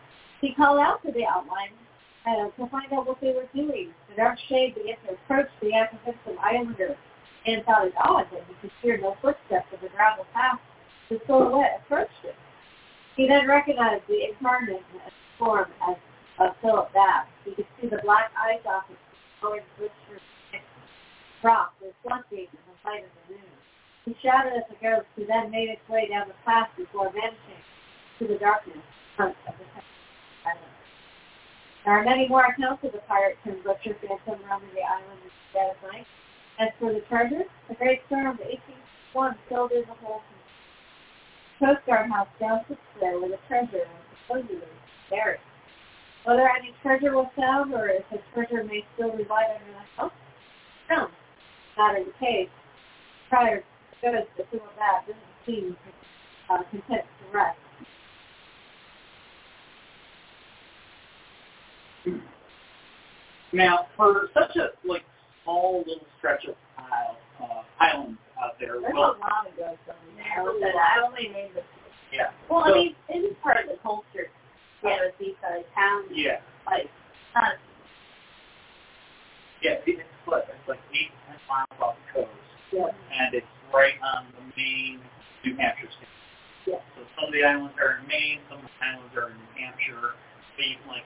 [0.41, 1.75] He called out to the outline
[2.23, 3.91] uh, to find out what they were doing.
[4.09, 6.97] The dark shade began to approach the apprehensive islander
[7.47, 10.61] and thought it odd that he could hear no footsteps of the gravel path.
[11.11, 12.37] The silhouette approached him.
[13.17, 14.87] He then recognized the incarnate
[15.39, 15.97] form as
[16.39, 17.27] of Philip Babb.
[17.45, 19.01] He could see the black eye sockets
[19.43, 20.23] going glistening
[21.43, 23.55] rock reflecting in the light of the moon.
[24.05, 27.63] He shouted at the ghost, who then made its way down the path before vanishing
[28.19, 28.83] to the darkness
[29.17, 29.65] front of the
[30.45, 30.75] island.
[31.85, 35.31] There are many more accounts of the pirate turned butcher phantom roaming the island in
[35.31, 36.07] the dead of night.
[36.59, 40.23] As for the treasure, the great storm of 1861 filled in the whole
[41.59, 44.63] Coast Guard House down sits there where the treasure was supposedly
[45.11, 45.41] buried.
[46.25, 50.13] Whether any treasure was found or if the treasure may still reside under the house,
[50.91, 51.09] no,
[51.77, 52.51] not in the case.
[53.29, 53.59] Prior
[54.03, 54.27] to of
[54.79, 55.77] that doesn't seem
[56.49, 57.59] uh, content to rest.
[63.53, 65.05] Now, for such a like
[65.45, 69.81] small little stretch of isle, uh, islands out there, There's well, a lot of ghosts
[69.89, 70.61] on I there.
[70.61, 71.63] said I only named the
[72.13, 74.31] yeah, Well, So- I mean, it is part of the culture.
[74.83, 76.05] Yeah, the seaside town.
[76.13, 76.89] yeah, Like,
[77.35, 77.57] not
[79.61, 79.83] yeah.
[79.87, 80.47] It's split.
[80.49, 82.31] It's like eight to ten miles off the coast,
[82.71, 82.95] Yeah.
[83.11, 85.01] and it's right on the main
[85.45, 86.09] New Hampshire state.
[86.67, 86.79] Yeah.
[86.95, 89.51] So some of the islands are in Maine, some of the islands are in New
[89.67, 90.15] Hampshire.
[90.57, 91.05] But you can like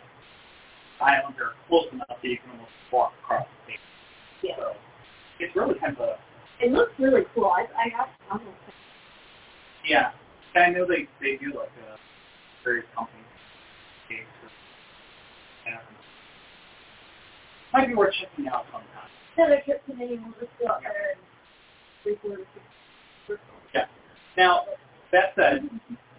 [1.02, 3.82] islands are close enough that you can almost walk across the state.
[4.42, 4.56] Yeah.
[4.56, 4.72] So
[5.40, 6.18] it's really kind of a
[6.60, 7.46] It looks really cool.
[7.50, 8.56] I, I got almost
[9.84, 10.12] yeah.
[10.54, 11.96] And I know they they do like uh,
[12.64, 13.18] various companies.
[15.66, 15.78] Yeah.
[17.72, 19.08] Might be worth checking out sometime.
[19.36, 20.22] another trip to Maine.
[20.22, 21.20] We'll just go out there and
[22.04, 22.46] record
[23.74, 23.86] Yeah.
[24.36, 24.64] Now
[25.12, 25.68] that said,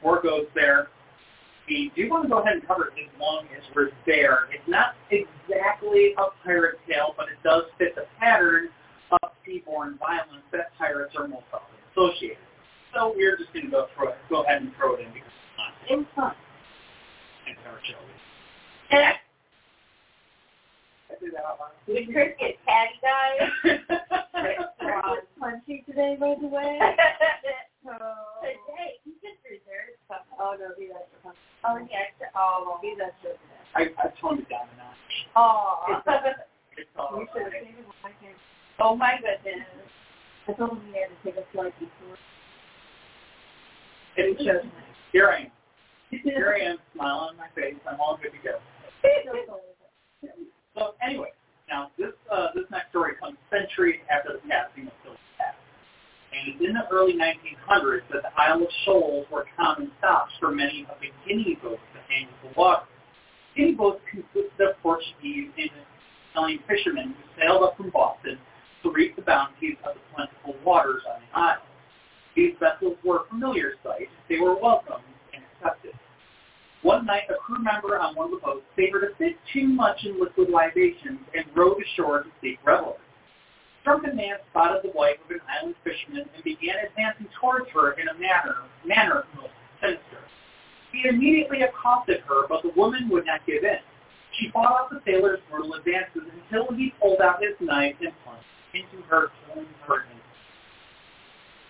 [0.04, 0.88] more goes there.
[1.68, 4.50] We do want to go ahead and cover it as long as we're there.
[4.52, 8.70] It's not exactly a pirate tale, but it does fit the pattern
[9.12, 12.38] of seaborne violence that pirates are most often associated.
[12.94, 14.18] So we're just going to go through it.
[14.30, 16.36] Go ahead and throw it in because it's not It was fun.
[17.48, 17.96] in our show.
[18.92, 19.14] Yeah.
[21.10, 21.72] I do that out loud.
[21.88, 23.50] Did Chris get catty guys?
[24.34, 26.80] Chris was punchy today, by the way.
[28.44, 30.33] hey, he just reserved something.
[30.44, 30.76] Oh no,
[31.66, 32.28] Oh, he extra.
[32.36, 33.32] Oh, Be that for
[33.80, 34.96] I, I toned it down a notch.
[35.38, 36.02] oh.
[36.76, 38.36] It's all You should have seen it when I came.
[38.80, 39.66] oh my goodness.
[40.48, 42.18] I told him he had to take a flight before.
[44.18, 44.52] It's me.
[45.14, 45.52] Here I am.
[46.12, 47.76] Here I am, smile on my face.
[47.90, 48.60] I'm all good to go.
[50.76, 51.32] So anyway,
[51.70, 55.20] now this uh, this next story comes centuries after the passing of Philip.
[56.34, 60.52] And it's in the early 1900s that the Isle of Shoals were common stops for
[60.52, 62.86] many of the guinea boats that with the water.
[63.56, 65.70] Guinea boats consisted of Portuguese and
[66.32, 68.40] Italian fishermen who sailed up from Boston
[68.82, 71.62] to reap the bounties of the plentiful waters on the isle.
[72.36, 74.10] These vessels were a familiar sight.
[74.28, 75.94] They were welcomed and accepted.
[76.82, 80.04] One night, a crew member on one of the boats savored a bit too much
[80.04, 82.98] in liquid libations and rowed ashore to seek revelers.
[83.84, 88.08] Drunken man spotted the wife of an island fisherman and began advancing towards her in
[88.08, 90.24] a manner, manner most sinister.
[90.92, 93.84] He immediately accosted her, but the woman would not give in.
[94.40, 98.46] She fought off the sailor's brutal advances until he pulled out his knife and plunged
[98.74, 100.06] into her, killing her.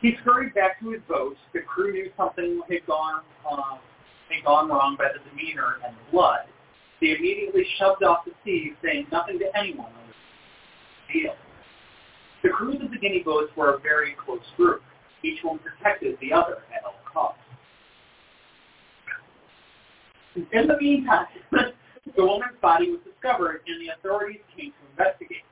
[0.03, 1.37] He scurried back to his boat.
[1.53, 3.77] The crew knew something had gone uh,
[4.29, 6.41] had gone wrong by the demeanor and the blood.
[6.99, 10.13] They immediately shoved off the sea, saying nothing to anyone on
[11.07, 11.35] the deal.
[12.43, 14.81] The crews of the guinea boats were a very close group.
[15.23, 17.39] Each one protected the other at all costs.
[20.35, 21.71] In the meantime, the
[22.25, 25.45] woman's body was discovered and the authorities came to investigate.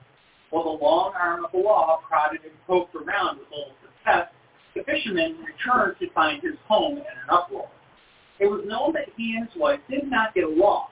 [0.50, 4.28] While the long arm of the law prodded and poked around with little success,
[4.76, 7.70] the fisherman returned to find his home in an uproar.
[8.40, 10.88] It was known that he and his wife did not get along.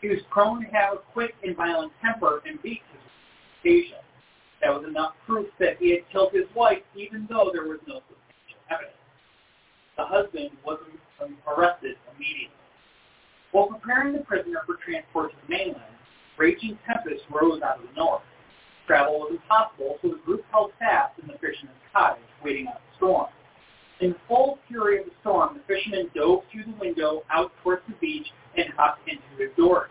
[0.00, 3.02] He was prone to have a quick and violent temper and beat his
[3.60, 3.98] occasion.
[4.62, 8.00] That was enough proof that he had killed his wife, even though there was no
[8.06, 8.96] substantial evidence.
[9.96, 10.78] The husband was
[11.46, 12.54] arrested immediately.
[13.50, 15.98] While preparing the prisoner for transport to the mainland,
[16.38, 18.22] raging tempests rose out of the north.
[18.86, 22.96] Travel was impossible, so the group held fast in the fisherman's cottage, waiting out the
[22.96, 23.28] storm.
[24.00, 27.82] In the full fury of the storm, the fisherman dove through the window out towards
[27.86, 29.90] the beach and hopped into his dory.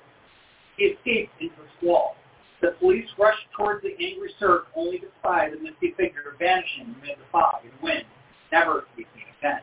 [0.78, 2.16] He escaped into a squall.
[2.62, 7.18] The police rushed towards the angry surf only to spy the misty figure vanishing amid
[7.18, 8.06] the fog and wind,
[8.52, 9.62] never to be seen again.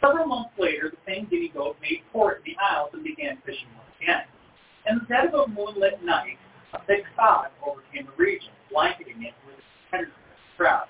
[0.00, 3.70] Several months later, the same Guinea Boat made port in the Isles and began fishing
[3.76, 4.26] once again.
[4.90, 6.36] In the dead of a moonlit night,
[6.74, 10.14] a thick fog overcame the region, blanketing it with a penetrating
[10.56, 10.88] crowd.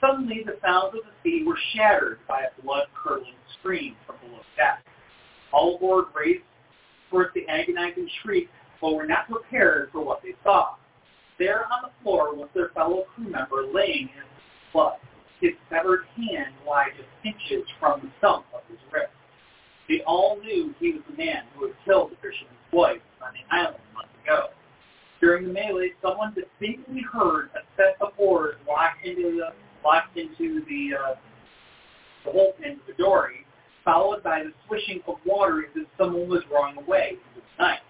[0.00, 4.84] Suddenly, the sounds of the sea were shattered by a blood-curdling scream from below deck.
[5.52, 6.42] All aboard raced
[7.10, 8.50] towards the agonizing shriek,
[8.82, 10.74] but were not prepared for what they saw.
[11.38, 14.24] There on the floor was their fellow crew member laying in
[14.72, 14.98] blood,
[15.40, 19.12] his severed hand lying just inches from the stump of his wrist.
[19.88, 23.54] They all knew he was the man who had killed the fisherman's wife on the
[23.54, 24.48] island months ago.
[25.20, 29.52] During the melee, someone distinctly heard a set of oars locked into the
[29.84, 31.14] locked into the uh,
[32.24, 33.46] the whole end of the dory,
[33.84, 37.80] followed by the swishing of water as if someone was rowing away into the night.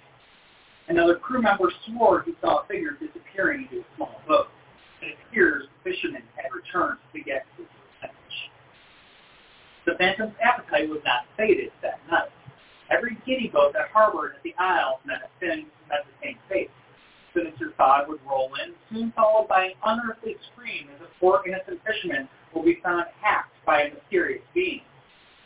[0.89, 4.49] Another crew member swore he saw a figure disappearing into a small boat.
[5.03, 8.37] It appears the fisherman had returned to get his revenge.
[9.85, 12.31] The Phantom's appetite was not sated that night.
[12.91, 16.71] Every guinea boat that harbored at the Isles met, a thin, met the same fate.
[17.35, 21.81] Sinister fog would roll in, soon followed by an unearthly scream as if four innocent
[21.85, 24.83] fishermen will be found hacked by a mysterious being.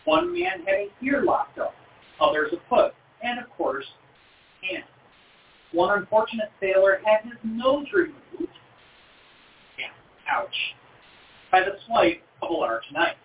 [0.05, 1.75] One man had a ear locked up,
[2.21, 3.87] others a foot, and of course,
[4.63, 4.85] hands.
[5.73, 8.53] One unfortunate sailor had his nose removed,
[9.79, 9.87] yeah,
[10.29, 10.75] ouch,
[11.53, 13.17] by the swipe of a large knife.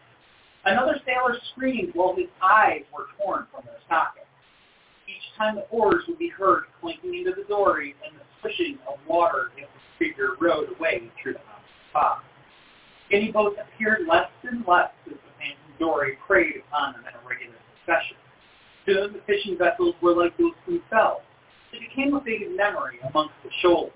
[0.66, 4.26] Another sailor screamed while his eyes were torn from their sockets.
[5.08, 9.00] Each time the oars would be heard clinking into the dory and the swishing of
[9.08, 11.62] water as the figure rowed away through the hot
[11.93, 12.24] fog.
[13.10, 17.30] Guinea boats appeared less and less as the phantom dory preyed upon them in a
[17.30, 18.18] regular succession.
[18.86, 21.24] Soon the fishing vessels were like those themselves.
[21.76, 23.92] It became a big memory amongst the shoals.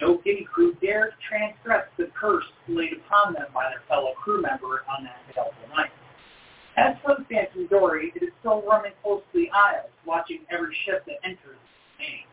[0.00, 4.84] No guinea crew dared transgress the curse laid upon them by their fellow crew member
[4.88, 5.90] on that fateful night.
[6.76, 10.76] As for the Phantom Dory, it is still roaming close to the Isles, watching every
[10.84, 12.26] ship that enters its name.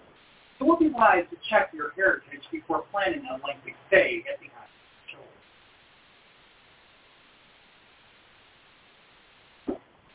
[0.59, 4.45] It would be wise to check your heritage before planning a lengthy stay at the
[4.45, 4.61] Isles.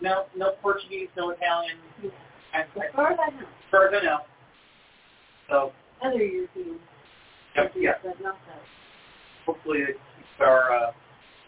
[0.01, 1.79] No, no Portuguese, no Italian.
[2.55, 3.41] As far as I know.
[3.41, 4.19] As far as I know.
[5.49, 5.73] So,
[6.03, 6.79] Other European
[7.55, 7.93] yep, countries, yeah.
[8.03, 8.63] but not that.
[9.47, 10.93] Hopefully it keeps our uh,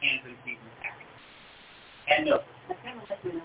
[0.01, 1.03] hands and feet intact.
[2.11, 2.41] And no.
[2.71, 3.43] I kind of like my nose.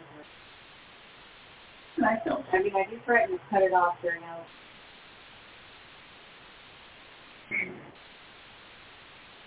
[2.06, 2.46] I don't.
[2.52, 4.46] I mean, I do threaten to cut it off during our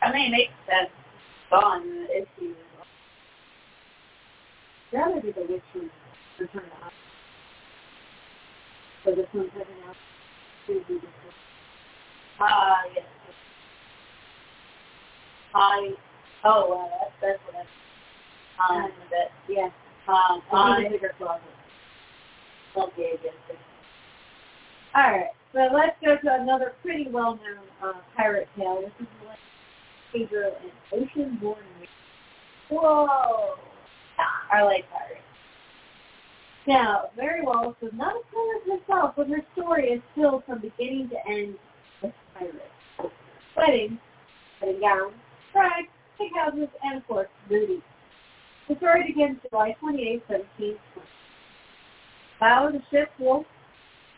[0.03, 0.91] I mean, it makes sense.
[1.51, 2.55] Gone the issue.
[4.93, 5.91] rather do the witch one
[6.39, 6.93] return to us.
[9.05, 9.97] So this one's heading out
[12.41, 13.05] Ah, yes.
[15.55, 15.95] I.
[16.45, 17.67] Oh, well, that's that's what
[18.61, 18.85] I'm.
[18.85, 18.93] Um,
[19.49, 19.69] Yeah.
[20.09, 21.43] um, I I bigger closet.
[22.97, 23.59] be against it.
[24.95, 28.81] All right, so let's go to another pretty well-known uh, pirate tale.
[28.81, 31.59] This is the Pedro and Ocean Born.
[32.71, 33.57] Whoa.
[34.51, 35.26] I like pirates.
[36.67, 41.09] Now, Mary Wallace was not a pirate herself, but her story is filled from beginning
[41.11, 41.55] to end
[42.03, 43.15] with pirates.
[43.57, 43.99] Weddings,
[44.61, 45.15] wedding gowns,
[45.53, 45.89] brags,
[46.19, 47.81] pig houses, and of course, booty.
[48.69, 50.79] The story begins July 28, 1720.
[52.41, 53.47] Bow the ship Wolf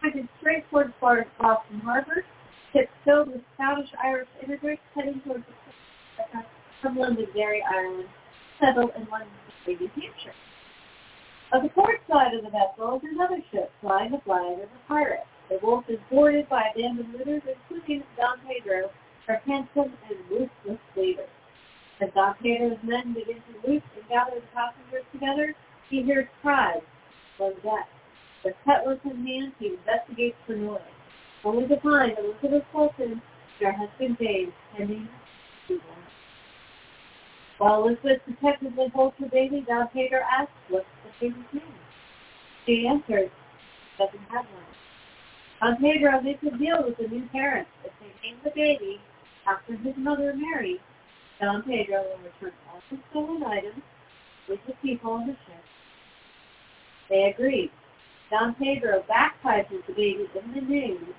[0.01, 2.25] pointed straight towards Boston Harbor,
[2.73, 6.43] ship filled with Scottish Irish immigrants heading towards the
[6.81, 8.09] from Londonderry, Ireland,
[8.59, 9.29] settled in London,
[9.67, 10.33] New Hampshire.
[11.51, 14.81] On the port side of the vessel is another ship flying the flag of a
[14.87, 15.25] pirate.
[15.49, 18.91] The Wolf is boarded by a band of looters, including Don Pedro,
[19.27, 21.25] her handsome and ruthless leader.
[22.03, 25.55] As Don Pedro's men begin to loot and gather the passengers together,
[25.89, 26.83] he hears cries
[27.39, 27.89] on deck.
[28.45, 30.81] With cutlass in hand, he investigates the noise,
[31.45, 33.23] only to find Elizabeth Fulton
[33.65, 35.09] and husband James pending
[37.57, 40.98] While Elizabeth protectively holds her baby, Don Pedro asks, what's the?
[41.21, 43.31] She answers,
[43.99, 44.65] doesn't have one.
[45.61, 47.71] Don Pedro makes a deal with the new parents.
[47.85, 49.01] If they name the baby
[49.47, 50.81] after his mother Mary,
[51.41, 53.83] Don Pedro will return all the stolen items
[54.49, 55.65] with the people on the ship.
[57.09, 57.73] They agree.
[58.31, 61.15] Don Pedro baptizes the baby in the name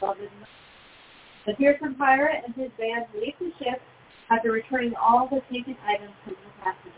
[0.00, 0.48] of his mother.
[1.46, 3.82] The fearsome pirate and his band leave the ship
[4.30, 6.92] after returning all the taken items from the passengers.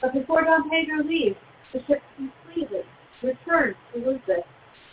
[0.00, 1.36] But before Don Pedro leaves,
[1.72, 2.82] the ship completely
[3.22, 4.44] returns to Elizabeth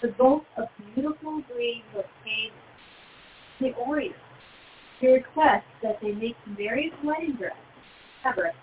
[0.02, 0.64] the both a
[0.96, 2.52] beautiful green brocade
[3.60, 4.16] the Orient.
[5.00, 7.54] He requests that they make Mary's wedding dress
[8.24, 8.54] fabric.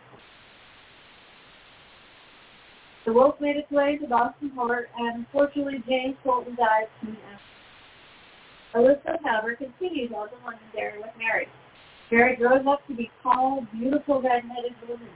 [3.07, 8.79] The wolf made its way to Boston Port, and unfortunately James Fulton died soon after.
[8.79, 11.49] Elizabeth, however, continues on to Londonderry with Mary.
[12.11, 15.09] Mary grows up to be tall, beautiful, red-headed woman.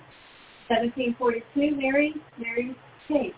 [0.73, 2.75] 1742, Mary marries
[3.07, 3.35] Kate.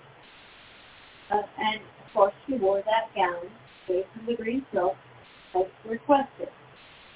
[1.32, 3.50] Uh, and, of course, she wore that gown
[3.88, 4.94] made from the green silk
[5.56, 6.48] as requested.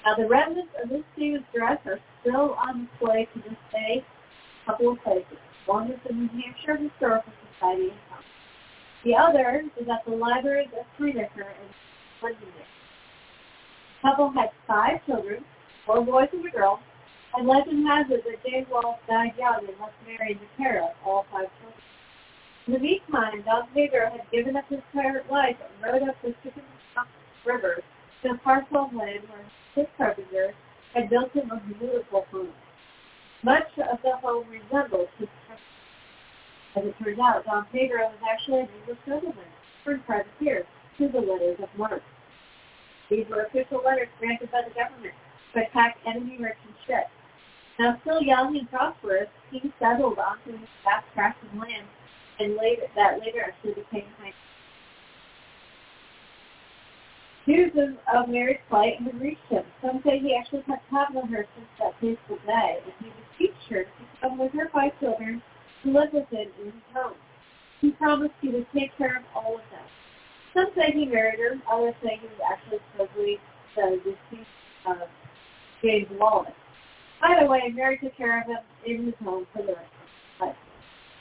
[0.05, 4.71] Now, the remnants of this famous dress are still on display to this day a
[4.71, 5.39] couple of places.
[5.65, 8.25] One is the New Hampshire Historical Society in Concord.
[9.05, 11.67] The other is at the Library of Freemaker in
[12.21, 12.67] Londonderry.
[14.03, 15.45] The couple had five children,
[15.85, 16.81] four boys and a girl,
[17.35, 20.91] and legend has it that James Wallace died young and left Mary to care of
[21.05, 21.83] all five children.
[22.67, 26.33] In the meantime, Don Pedro had given up his pirate life and rode up the
[26.43, 26.63] Chicken
[27.45, 27.81] River
[28.23, 30.53] to a parcel of land where his carpenter
[30.93, 32.53] had built him a beautiful home.
[33.43, 35.29] Much of the home resembled his
[36.75, 39.45] As it turned out, Don Pedro was actually an English nobleman
[39.85, 40.65] turned privateer
[40.97, 42.03] to the letters of marque.
[43.09, 45.15] These were official letters granted by the government
[45.53, 47.09] to attack enemy merchant ships.
[47.79, 51.87] Now still young and prosperous, he settled onto his vast tract of land,
[52.37, 54.33] and later, that later actually became High
[57.47, 59.63] News of, of Mary's plight had reached him.
[59.81, 63.69] Some say he actually kept tabs on her since that fateful day, and he beseeched
[63.69, 65.41] her to come with her five children
[65.83, 67.15] to live with him in his home.
[67.79, 69.87] He promised he would take care of all of them.
[70.53, 73.39] Some say he married her, others say he was actually supposedly
[73.75, 74.49] the deceased
[74.85, 75.07] uh,
[75.81, 76.51] James Wallace.
[77.21, 80.41] Either way, Mary took care of him in his home for the rest of his
[80.41, 80.55] life.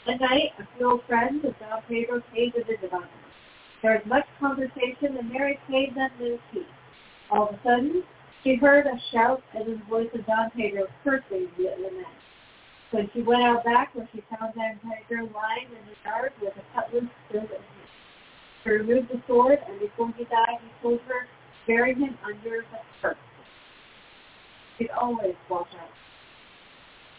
[0.07, 3.09] At night, a few old friends of Don Pedro paid a visit on him.
[3.82, 6.66] There was much conversation, and Mary paid them no heed.
[7.30, 8.03] All of a sudden,
[8.42, 12.05] she heard a shout as the voice of Don Pedro cursing the men.
[12.90, 16.55] When she went out back, where she found Don Pedro lying in the yard with
[16.57, 17.62] a cutlass still in him.
[18.64, 21.26] She removed the sword, and before he died, he told her,
[21.66, 23.16] bury him under the earth.
[24.79, 25.91] She'd always watch out.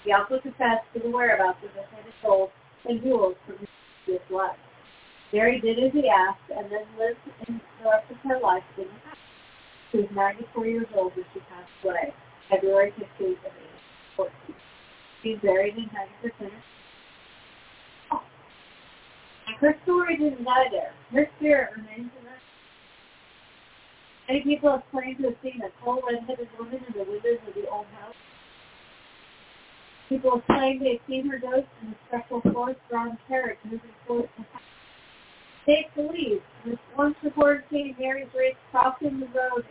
[0.03, 2.49] He also confessed to the whereabouts of the headed gold
[2.88, 3.68] and jewels from his
[4.05, 4.57] previous life.
[5.34, 8.86] Mary did as he asked, and then lived in the rest of her life in
[8.86, 9.18] the house.
[9.91, 12.14] She was 94 years old when she passed away,
[12.49, 13.53] February 15th of
[14.18, 14.55] 1814.
[15.22, 16.49] She's buried in Henniker.
[18.12, 18.24] Oh.
[19.47, 20.93] And her story didn't die there.
[21.12, 22.10] Her spirit remains.
[24.30, 27.53] Many people have claimed to have seen a tall red-headed woman in the windows of
[27.55, 28.13] the old house.
[30.07, 34.30] People have claimed they have seen her ghost in the spectral forest-drawn carriage moving towards
[34.38, 34.61] the house.
[35.65, 39.65] They believe this once reported seeing Mary's race crossing the road.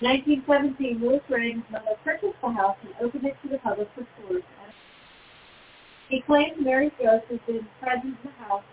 [0.00, 3.58] In 1917, Louis Ray and his mother purchased the house and opened it to the
[3.58, 4.42] public for tours.
[6.08, 8.64] He claims Mary's ghost has been present in the house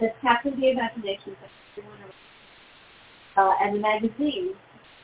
[0.00, 2.12] the of everyone around.
[3.36, 4.54] Uh, and the magazine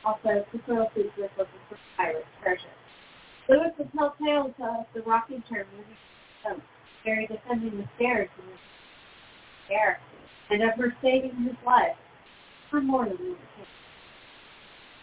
[0.05, 2.73] also facilitates with looking for pirate treasure.
[3.49, 5.97] Louis would tell tales of the rocking chair moving
[6.41, 6.61] stone,
[7.05, 9.99] Mary descending the stairs in the air,
[10.49, 11.95] and of her saving his life
[12.69, 13.67] for more than one occasion.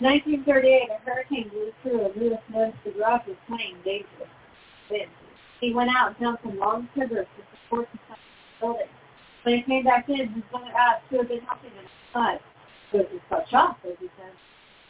[0.00, 4.30] 1938, a hurricane blew through and Louis noticed the garage was playing dangerous
[4.90, 5.10] wind.
[5.60, 8.16] He went out and found some long timbers to support the the
[8.60, 8.86] building.
[9.42, 11.86] When he came back in, his mother asked who had been helping him.
[12.92, 14.32] Louis was quite shocked, as he said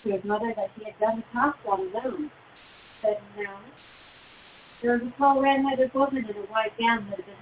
[0.03, 2.31] to his mother that he had done the task on his own.
[3.03, 3.51] Said, no.
[4.83, 7.37] There was a tall red-headed woman in a white gown that had been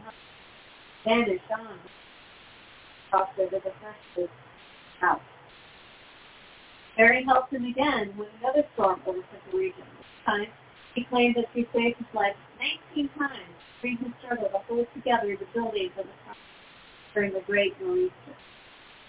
[1.04, 1.78] bandaged on.
[3.10, 4.30] Crossed over the front
[5.00, 5.20] house.
[6.98, 9.84] Mary helped him again when another storm overtook the region.
[9.98, 10.46] This time,
[10.94, 12.34] he claimed that she saved his life
[12.94, 13.32] 19 times
[13.80, 16.36] during his struggle to hold together the buildings of the house
[17.18, 18.36] during the Great Nor'easter.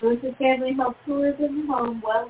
[0.01, 2.28] Louis's family held tours in the home well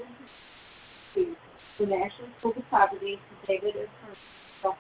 [1.15, 1.35] into
[1.79, 3.87] the actually sold the property to David and
[4.61, 4.71] her.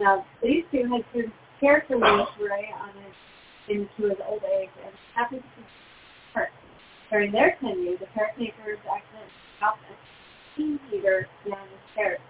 [0.00, 1.30] Now, these two had been
[1.60, 5.62] for Ray on his into his old age and happy to
[6.34, 6.48] her.
[7.10, 12.20] During their tenure, the caretakers accidentally dropped a team leader down the stairs,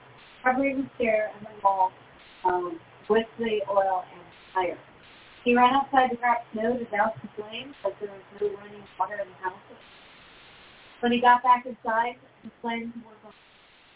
[0.43, 1.93] covering the stair and the wall
[2.45, 4.79] um, with the oil and fire.
[5.45, 8.83] He ran outside to grab snow to douse the flames, but there was no running
[8.99, 9.61] water in the house.
[11.01, 13.33] When he got back inside, the flames were gone.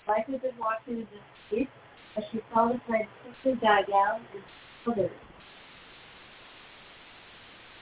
[0.07, 1.69] Wife had been watching in disbelief
[2.17, 4.43] as she saw the flames quickly die down and
[4.85, 5.11] smothered.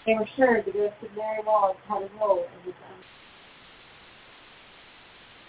[0.07, 3.05] They were sure the ghost of Mary Wallace had a role in this un-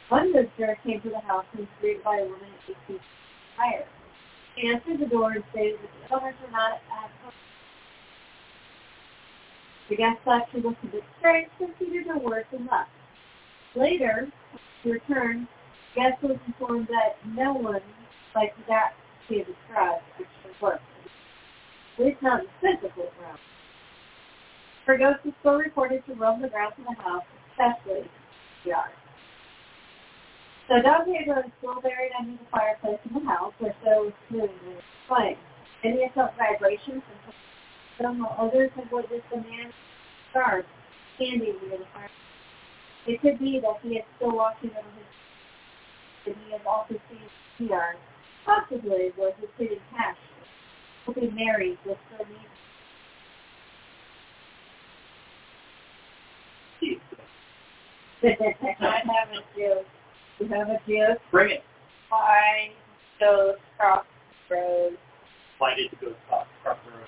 [0.09, 2.99] One visitor came to the house and was greeted by a woman at 18
[3.57, 3.85] higher.
[4.55, 7.33] He answered the door and stated that the owners were not at home.
[9.89, 12.89] The guest actually looked a bit strange, considered her work, and left.
[13.75, 14.27] Later,
[14.83, 15.47] to return,
[15.95, 17.81] the guest was informed that no one,
[18.35, 18.93] like that
[19.27, 20.83] she had described, actually worked.
[21.97, 23.37] At least not in physical realm.
[24.85, 28.09] Her ghost was still reported to roam the grounds of the house, especially
[28.63, 28.91] the yard.
[30.67, 34.13] So Don Pedro is still buried under the fireplace in the house, where so was
[34.27, 35.37] smooth and flame.
[35.83, 37.33] Have felt vibrations and
[38.01, 39.71] some while others have witnessed a man
[40.29, 40.65] scarf
[41.15, 42.09] standing near the fire.
[43.07, 45.07] It could be that he is still watching over his
[46.27, 47.19] and he has also seen
[47.59, 47.95] the yard.
[48.45, 50.17] Possibly was his hidden cash.
[51.05, 52.47] Hoping Mary will still need
[58.23, 59.85] I have a joke.
[60.39, 61.21] You have a joke?
[61.31, 61.63] Bring it.
[62.09, 62.71] Why
[63.19, 64.05] goes cross
[64.49, 64.97] the road?
[65.59, 67.07] Why did the ghost cross cross the road?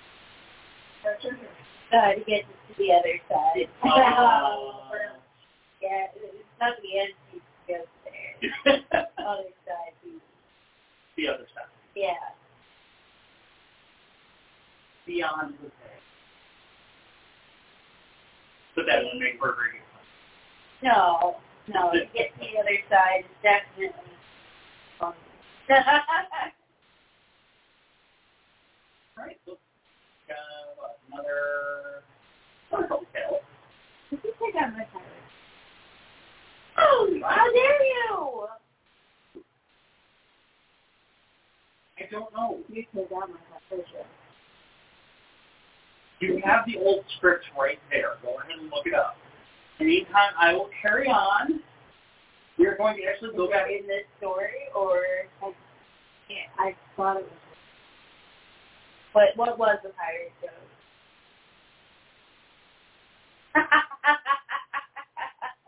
[1.06, 3.68] Uh, to get to the other side.
[3.84, 4.82] Oh.
[5.82, 7.14] yeah, it's not the end.
[7.32, 8.76] He goes there.
[9.18, 9.94] other side.
[10.04, 10.12] He,
[11.18, 11.72] the other side.
[11.96, 12.12] yeah.
[15.08, 16.00] Beyond the pay.
[18.76, 21.38] But that would make for a very good No,
[21.68, 21.92] no.
[21.92, 23.96] To get to the other side is definitely
[25.00, 25.14] fun.
[29.18, 30.36] All right, so uh,
[30.78, 33.06] what, another couple.
[34.10, 35.04] Did you take out my tire?
[36.78, 38.46] oh, how dare you!
[41.98, 42.60] I don't know.
[42.70, 43.38] You take out my
[43.70, 44.06] tire.
[46.22, 48.14] You have the old script right there.
[48.22, 49.16] Go ahead and look it up.
[49.80, 51.62] In meantime, I will carry on.
[52.58, 53.68] We are going to actually go back.
[53.70, 55.00] in this story, or
[56.30, 57.32] Yeah, I thought it was.
[59.14, 59.38] what?
[59.38, 60.52] What was the pirate joke?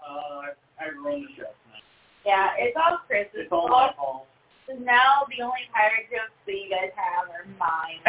[0.02, 1.52] Uh, I, I ruined the show
[2.26, 3.28] yeah, it's all Chris.
[3.34, 4.28] It's all my fault.
[4.80, 8.00] Now the only pirate jokes that you guys have are mine.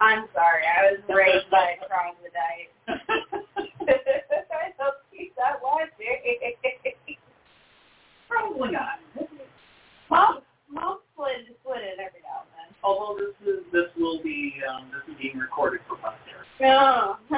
[0.00, 2.70] I'm sorry, I was raised by a troglodyte.
[2.88, 5.90] I hope he's not watching.
[8.28, 9.00] Probably not.
[10.08, 12.47] Mom, mom split split it every now and.
[12.88, 16.48] Although this is this will be um, this is being recorded for posterity.
[16.58, 17.16] No.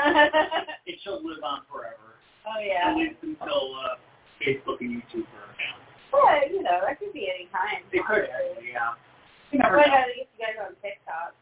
[0.87, 2.91] It shall live on forever, oh yeah.
[2.91, 3.99] at least until uh,
[4.39, 5.83] Facebook and YouTube are around.
[6.13, 7.83] Well, you know, that could be any time.
[7.93, 8.29] They could
[8.63, 8.95] yeah.
[9.51, 9.85] You never know.
[9.85, 11.35] get you guys on TikTok.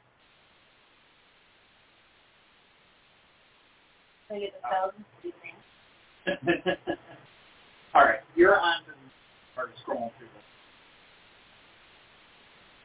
[4.28, 4.92] So get the cells
[6.26, 6.88] and.
[7.94, 8.92] All right, you're on to
[9.52, 10.48] start scrolling through this.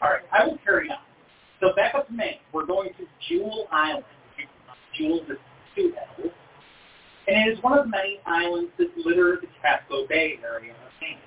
[0.01, 1.12] All right, I will carry on.
[1.63, 2.43] So back up to Maine.
[2.51, 4.03] We're going to Jewell Island.
[4.97, 5.37] Jewell is
[5.73, 6.31] two L's.
[7.25, 11.23] And it is one of many islands that litter the Casco Bay area of Maine.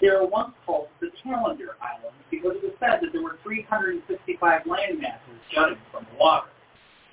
[0.00, 4.66] They were once called the Calendar Islands because it was said that there were 365
[4.66, 6.50] land masses jutting from the water.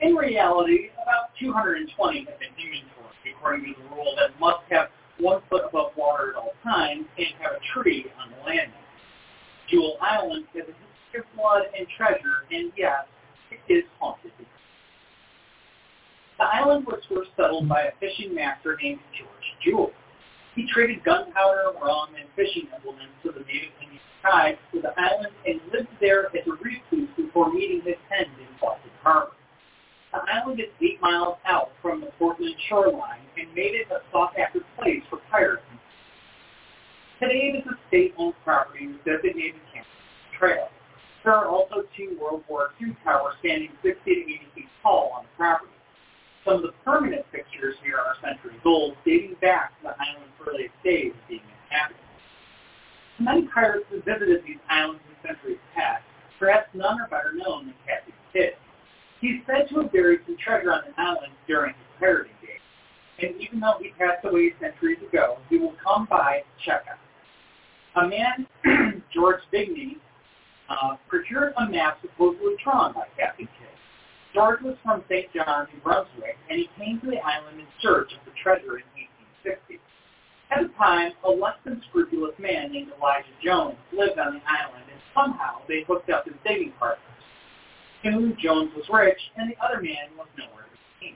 [0.01, 1.86] In reality, about 220
[2.26, 4.89] have been inventoried, according to the rule that must have
[5.20, 8.89] one foot above water at all times and have a tree on the landmass.
[9.70, 10.84] Jewell Island has a
[11.18, 13.05] of blood and treasure, and yes,
[13.51, 14.32] it is haunted.
[16.38, 19.91] The island was first settled by a fishing master named George Jewell.
[20.53, 25.34] He traded gunpowder, rum, and fishing implements to the native Indian tribes to the island
[25.45, 29.32] and lived there as a recluse before meeting his end in Boston Harbor.
[30.11, 34.59] The island is eight miles out from the Portland shoreline and made it a sought-after
[34.78, 35.63] place for pirates.
[37.20, 39.91] Today it is a state-owned property with designated campus
[40.38, 40.68] trail.
[41.26, 45.23] There are also two World War II towers standing 60 to 80 feet tall on
[45.23, 45.73] the property.
[46.45, 50.76] Some of the permanent fixtures here are centuries old, dating back to the island's earliest
[50.84, 52.05] days of being inhabited.
[53.17, 56.03] Many pirates who visited these islands in centuries past,
[56.38, 58.53] perhaps none are better known than Captain Kidd.
[59.19, 62.61] He's said to have buried some treasure on the island during his pirating days,
[63.17, 67.01] and even though he passed away centuries ago, he will come by to check out.
[68.03, 69.97] A man, George Bigney,
[70.70, 73.76] uh, procured a map supposedly drawn by Captain Kidd.
[74.34, 75.32] George was from St.
[75.34, 78.86] John, New Brunswick, and he came to the island in search of the treasure in
[79.45, 79.80] 1860.
[80.51, 84.86] At the time, a less than scrupulous man named Elijah Jones lived on the island,
[84.91, 87.01] and somehow they hooked up as dating partners.
[88.03, 91.16] Soon, Jones was rich, and the other man was nowhere to be seen.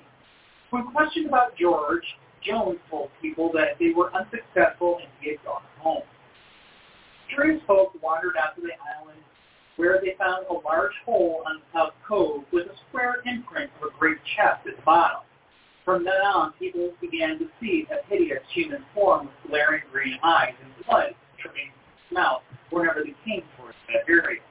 [0.72, 2.06] When questioned about George,
[2.42, 6.08] Jones told people that they were unsuccessful and he had gone home.
[7.30, 9.20] Curious folk wandered out to the island
[9.80, 13.98] where they found a large hole on south cove with a square imprint of a
[13.98, 15.22] great chest at the bottom.
[15.86, 20.52] From then on, people began to see a hideous human form with glaring green eyes
[20.62, 24.42] and blood dripping from his mouth whenever they came towards that area.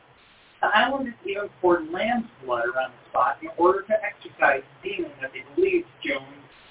[0.62, 5.12] The islanders even poured lamb's blood around the spot in order to exorcise the demon
[5.20, 6.24] that they believed Joan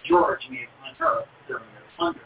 [0.10, 2.26] George may have unearthed during their plunder.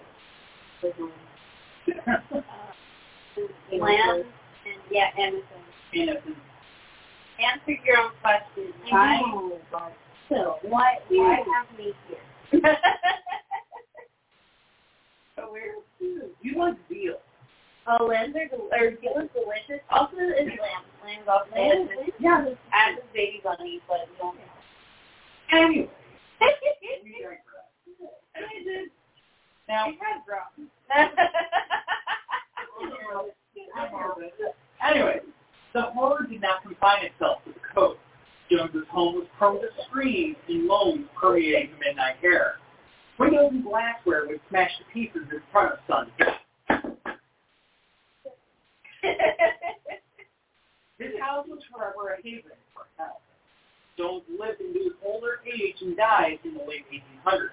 [3.73, 4.25] Lambs
[4.65, 5.09] and yeah,
[5.93, 6.15] Amazon.
[6.15, 6.37] Innocent.
[7.39, 8.73] Answer your own question.
[8.91, 9.21] I Why?
[9.21, 9.93] know, but.
[10.63, 10.97] Why?
[11.09, 12.77] Why have me here?
[15.35, 15.75] So weird.
[16.41, 17.15] You like veal.
[17.87, 19.83] oh, lambs are del- or veal is delicious.
[19.89, 20.83] Also, is lamb.
[21.03, 22.13] Lamb's also Lamb delicious.
[22.19, 22.45] Yeah.
[22.73, 24.37] As is baby bunny, but we don't.
[25.51, 25.89] Anyway.
[26.41, 26.51] I
[28.63, 28.89] did.
[29.67, 30.59] Now, I had dropped.
[34.83, 35.19] Anyway,
[35.73, 37.99] the horror did not confine itself to the coast.
[38.51, 42.55] Jones's home was prone to screams and moans permeating the midnight air.
[43.17, 46.11] Windows and glassware would smash to pieces in front of Son.
[50.97, 53.11] His house was forever a haven for him.
[53.97, 56.85] Jones lived into his older age and died in the late
[57.25, 57.49] 1800s.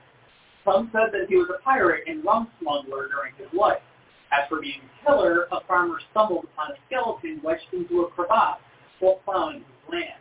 [0.65, 3.81] Some said that he was a pirate and rum smuggler during his life.
[4.33, 8.61] As for being a killer, a farmer stumbled upon a skeleton wedged into a crevasse
[9.01, 10.21] while plowing his land.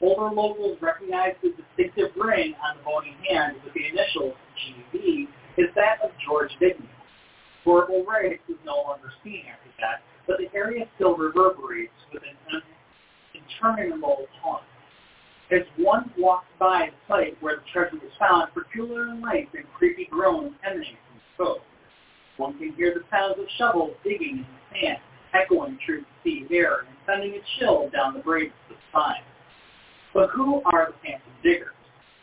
[0.00, 5.70] Older locals recognized the distinctive ring on the bony hand with the initials GB as
[5.76, 6.88] that of George Bigney.
[7.64, 12.62] Horrible Riggs is no longer seen after that, but the area still reverberates with an
[13.34, 14.64] interminable taunt.
[15.52, 20.08] As one walks by the site where the treasure was found, peculiar lights and creepy
[20.10, 21.62] groans emanate from the cove.
[22.36, 24.98] One can hear the sounds of shovels digging in the sand,
[25.34, 28.52] echoing through the sea air and sending a chill down the braids
[28.92, 29.22] spine.
[30.14, 31.74] But who are the phantom diggers?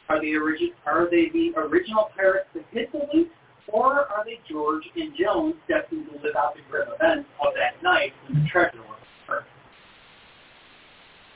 [0.10, 3.32] Are they, origi- are they the original pirates that hid the loot,
[3.68, 7.82] or are they George and Jones destined to live out the grim events of that
[7.84, 8.97] night when the treasure was
[9.28, 9.47] unearthed?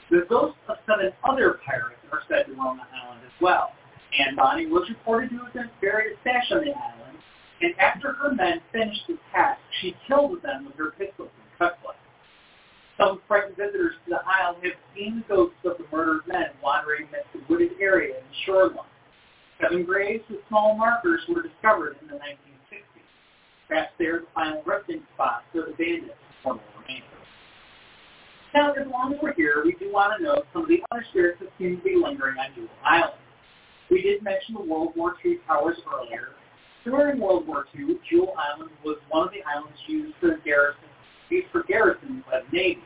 [0.10, 3.72] The ghosts of seven other pirates are said to roam the island as well.
[4.18, 7.03] Anne Bonny was reported to have been buried a stash on the island,
[7.64, 11.96] and after her men finished the task, she killed them with her pistols and cutlass.
[12.98, 17.08] Some frightened visitors to the island have seen the ghosts of the murdered men wandering
[17.08, 18.92] amidst the wooded area and shoreline.
[19.62, 23.08] Seven graves with small markers were discovered in the 1960s.
[23.70, 27.06] Perhaps they are the final resting spots for the bandits' former remains.
[28.54, 31.06] Now, as long as we're here, we do want to note some of the other
[31.10, 33.24] spirits that seem to be lingering on Jewell Island.
[33.90, 36.36] We did mention the World War II towers earlier.
[36.84, 40.84] During World War II, Jewell Island was one of the islands used for garrison,
[41.30, 42.84] used for garrisons by the Navy.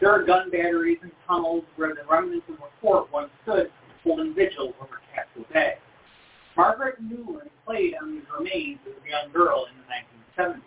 [0.00, 3.70] There are gun batteries and tunnels where the remnants of the fort once stood,
[4.02, 5.74] holding vigil over Casco Bay.
[6.56, 10.62] Margaret Newland played on these remains as a young girl in the 1970s.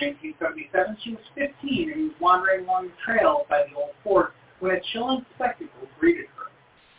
[0.00, 4.34] In 1977, she was 15 and was wandering along the trail by the old fort
[4.60, 6.52] when a chilling spectacle greeted her.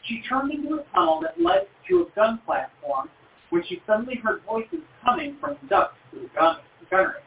[0.06, 3.10] She turned into a tunnel that led to a gun platform
[3.52, 6.58] when she suddenly heard voices coming from the ducts to the gun,
[6.90, 7.22] gunnery.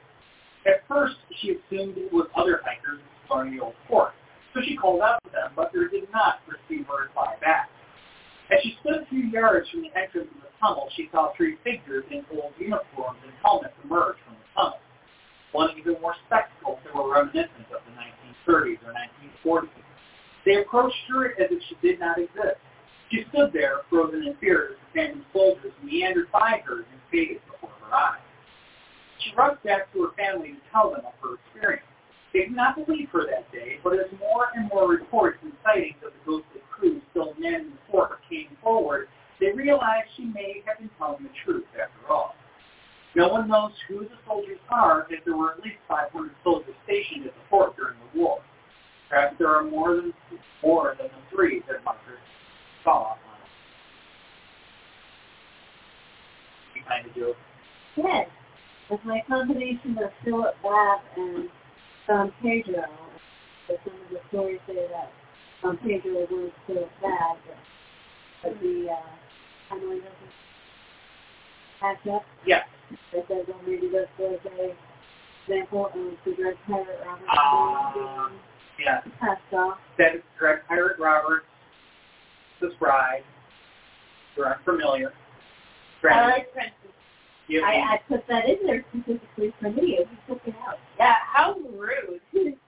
[0.66, 4.12] At first, she assumed it was other hikers exploring the old fort,
[4.52, 7.68] so she called out to them, but they did not receive a reply back.
[8.50, 11.56] As she stood a few yards from the entrance of the tunnel, she saw three
[11.64, 14.80] figures in old uniforms and helmets emerge from the tunnel.
[15.52, 18.92] One even wore spectacles that were reminiscent of the 1930s or
[19.44, 19.84] 1940s.
[20.44, 22.60] They approached her as if she did not exist.
[23.10, 27.40] She stood there, frozen in fear as the phantom soldiers meandered by her and faded
[27.46, 28.20] before her eyes.
[29.18, 31.86] She rushed back to her family to tell them of her experience.
[32.32, 36.02] They did not believe her that day, but as more and more reports and sightings
[36.04, 39.08] of the ghostly crew still manning the fort came forward,
[39.40, 42.34] they realized she may have been telling the truth after all.
[43.14, 47.26] No one knows who the soldiers are, as there were at least 500 soldiers stationed
[47.26, 48.40] at the fort during the war.
[49.08, 50.12] Perhaps there are more than
[50.62, 52.18] more than the three that Margaret
[52.84, 53.18] saw it.
[56.88, 57.36] Kind of joke.
[57.96, 58.28] Yes.
[58.90, 61.48] It's my combination of Philip Babb and
[62.06, 62.84] Don Pedro.
[63.66, 65.10] But some of the stories say that
[65.62, 67.56] Don Pedro was Philip Babb, but,
[68.42, 70.34] but the uh, Emily doesn't
[71.80, 72.22] patch up.
[72.46, 72.66] Yes.
[73.14, 74.74] That says, well, maybe this was a
[75.50, 75.92] example of
[76.24, 77.92] the Dread Pirate Robert Ah.
[78.28, 78.40] being
[78.86, 79.06] Yes.
[79.20, 79.78] passed off.
[79.96, 80.68] That is correct.
[80.68, 81.46] Pirate Roberts,
[82.68, 83.22] the scribe.
[84.36, 85.12] You're unfamiliar.
[86.10, 86.74] I like Princess.
[87.48, 89.98] you I, I put that in there specifically for me.
[89.98, 90.78] You took it out.
[90.98, 92.20] Yeah, how rude.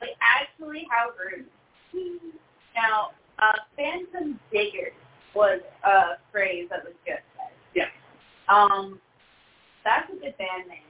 [0.00, 1.44] Like, actually, how rude.
[2.74, 4.96] Now, uh, Phantom Diggers
[5.34, 7.52] was a phrase that was just said.
[7.74, 7.88] Yes.
[8.48, 8.98] Um,
[9.84, 10.88] that's a good band name.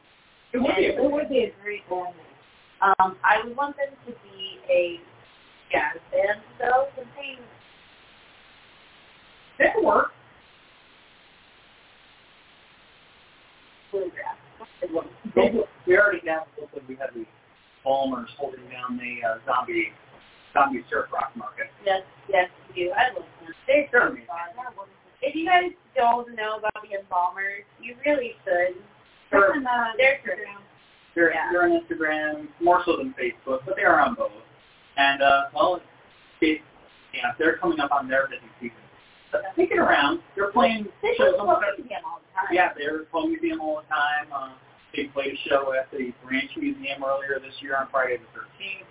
[0.53, 0.85] It would be.
[0.85, 2.93] It would be a great band name.
[3.01, 5.01] Um, I would want them to be a
[5.73, 7.43] jazz band, though, something
[9.61, 10.09] That could work.
[15.87, 16.83] we already have something.
[16.89, 17.27] We had the
[17.85, 19.89] Balmers holding down the uh, zombie
[20.53, 21.67] zombie surf rock market.
[21.85, 22.93] Yes, yes, you do.
[22.93, 23.55] I love them.
[23.67, 24.89] They're so fun.
[25.23, 28.83] If you guys don't know about the embalmers, you really should.
[29.31, 29.53] Sure.
[29.55, 30.35] And, uh, They're true.
[31.15, 31.51] They're, Yeah.
[31.53, 34.33] they're on Instagram more so than Facebook, but they are on both.
[34.97, 35.81] And uh, well,
[36.41, 36.61] it,
[37.15, 38.77] yeah, they're coming up on their busy season.
[39.33, 40.21] It around.
[40.35, 41.35] They're playing They shows.
[41.39, 42.49] on the- at them all the time.
[42.53, 44.33] Yeah, they're playing museum all the time.
[44.33, 44.51] Uh,
[44.95, 48.87] they played a show at the Branch Museum earlier this year on Friday the 13th.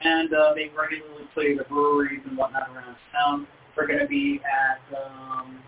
[0.00, 3.46] And uh, they regularly play the breweries and whatnot around town.
[3.74, 5.62] They're going to be at um,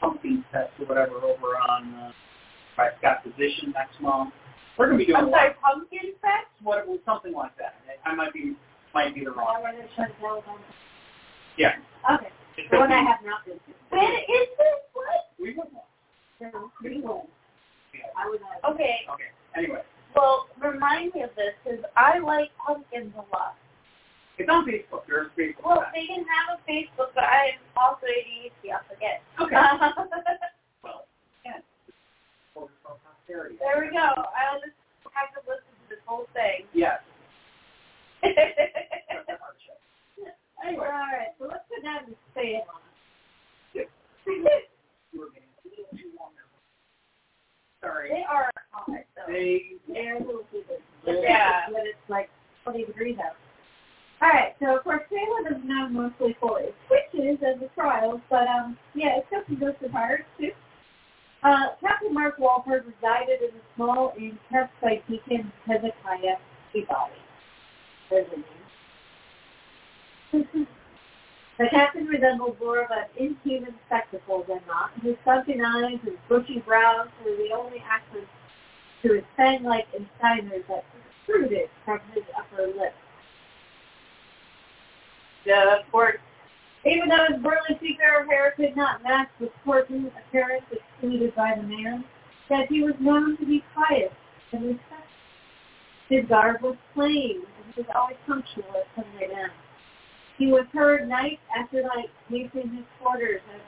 [0.00, 2.12] Pumpkin Fest or whatever over on uh,
[2.76, 4.32] by Scott's Addition next month.
[4.78, 6.46] We're going to be doing I'm sorry, Pumpkin Fest?
[6.62, 7.76] what something like that.
[8.04, 8.54] I might be
[8.94, 9.62] might be the wrong.
[9.62, 9.72] where
[11.56, 11.74] Yeah.
[12.10, 12.28] Okay.
[12.70, 13.72] The one I have not been to.
[13.90, 14.78] When is this?
[14.92, 15.32] What?
[15.40, 15.88] We would want.
[16.40, 17.28] No, we won't.
[17.94, 18.08] Yeah.
[18.16, 18.72] I would not.
[18.74, 19.30] Okay, Okay.
[19.56, 19.82] Anyway,
[20.16, 23.56] well, remind me of this, because I like pumpkins a lot.
[24.38, 25.04] it's on Facebook.
[25.06, 25.64] There's a Facebook.
[25.64, 26.08] Well, page.
[26.08, 29.22] they can have a Facebook, but I am also ADHD, I'll forget.
[29.40, 29.54] Okay.
[30.82, 31.04] well,
[31.44, 31.60] yeah.
[32.54, 32.96] For for
[33.28, 33.98] there we go.
[34.00, 34.76] I'll just
[35.12, 36.66] have to listen to this whole thing.
[36.72, 37.00] Yes.
[40.64, 42.62] All right, so let's go down to Salem.
[43.74, 47.90] You were being a little too long there.
[47.90, 48.08] Sorry.
[48.10, 49.04] they are hot.
[49.26, 49.74] They.
[49.88, 50.62] They're a little too.
[51.04, 51.66] Yeah.
[51.68, 52.30] But it's like
[52.64, 53.34] 20 degrees out.
[54.22, 58.20] All right, so of course Salem is known mostly for its witches and the trials,
[58.30, 60.52] but um, yeah, it's got some ghosts and pirates too.
[61.42, 66.38] Uh, Captain Mark Walford resided in the small inn kept by Deacon Hezekiah
[66.72, 67.18] Peabody.
[68.10, 68.61] There's a name.
[70.32, 74.90] The captain resembled more of an inhuman spectacle than not.
[75.02, 78.30] His sunken eyes and bushy brows were the only accents
[79.02, 80.84] to his fang-like incisors that
[81.26, 82.94] protruded from his upper lip.
[85.44, 86.20] The court,
[86.86, 91.62] even though his burly seafarer hair could not match the courtly appearance excluded by the
[91.62, 92.04] man,
[92.48, 94.12] that he was known to be pious
[94.52, 94.98] and respected.
[96.08, 99.50] His garb was plain, and he was always punctual at Sunday down.
[100.38, 103.60] He was heard night after night pacing his quarters as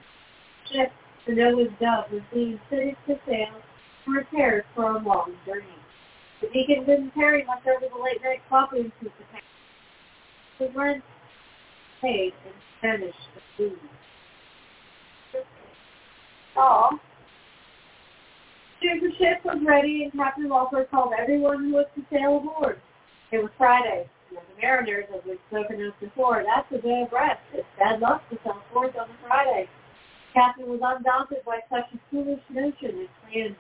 [0.72, 0.92] ship,
[1.26, 3.60] the Noah's Dove, was being fitted to sail
[4.06, 5.66] and repaired for a long journey.
[6.40, 9.42] The deacon didn't carry much over the late night coffee and to take.
[10.58, 11.02] His rent
[12.00, 13.78] paid in Spanish for food.
[16.56, 16.90] Aw.
[18.82, 22.80] Soon the ship was ready and Captain Walker called everyone who was to sail aboard.
[23.32, 24.08] It was Friday.
[24.36, 27.40] And the mariners, as we've spoken of before, that's the day of rest.
[27.52, 29.68] It's bad luck to sail forth on a Friday.
[30.32, 33.56] Captain was undaunted by such a foolish notion and planned.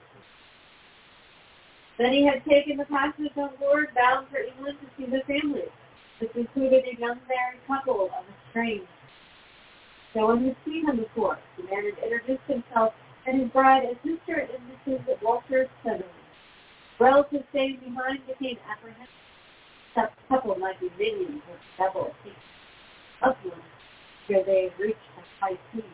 [1.96, 5.70] Then he had taken the passage on board, bound for England to see the family.
[6.18, 8.88] This included a young married couple of estranged.
[10.16, 11.38] No one had seen him before.
[11.56, 12.94] The man had introduced himself
[13.26, 14.42] and his bride as Mr.
[14.42, 15.22] and Mrs.
[15.22, 16.10] Walter Sutherland.
[16.98, 19.23] Relatives staying behind became apprehensive.
[19.94, 21.40] Couple might be of the
[21.78, 22.12] devil
[23.22, 23.52] of them,
[24.26, 25.84] where they reached the high seas.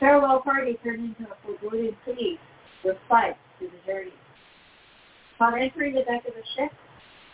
[0.00, 2.40] Farewell party turned into a foreboding plea
[2.84, 4.12] with fights to the journey.
[5.36, 6.72] Upon entering the deck of the ship,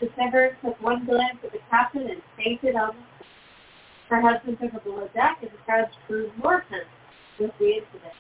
[0.01, 4.15] the Severin took one glance at the captain and fainted on the.
[4.15, 6.85] Her husband took a below deck, and the crowd grew more tense
[7.41, 8.15] with the incident.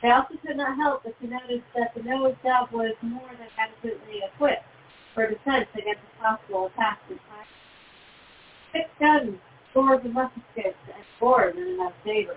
[0.00, 3.48] They also could not help but to notice that the Noah's Dove was more than
[3.58, 4.64] adequately equipped
[5.14, 7.50] for defense against possible attack from pirates.
[8.72, 9.36] Six guns,
[9.70, 12.36] scores of muskets, and more than enough sabers.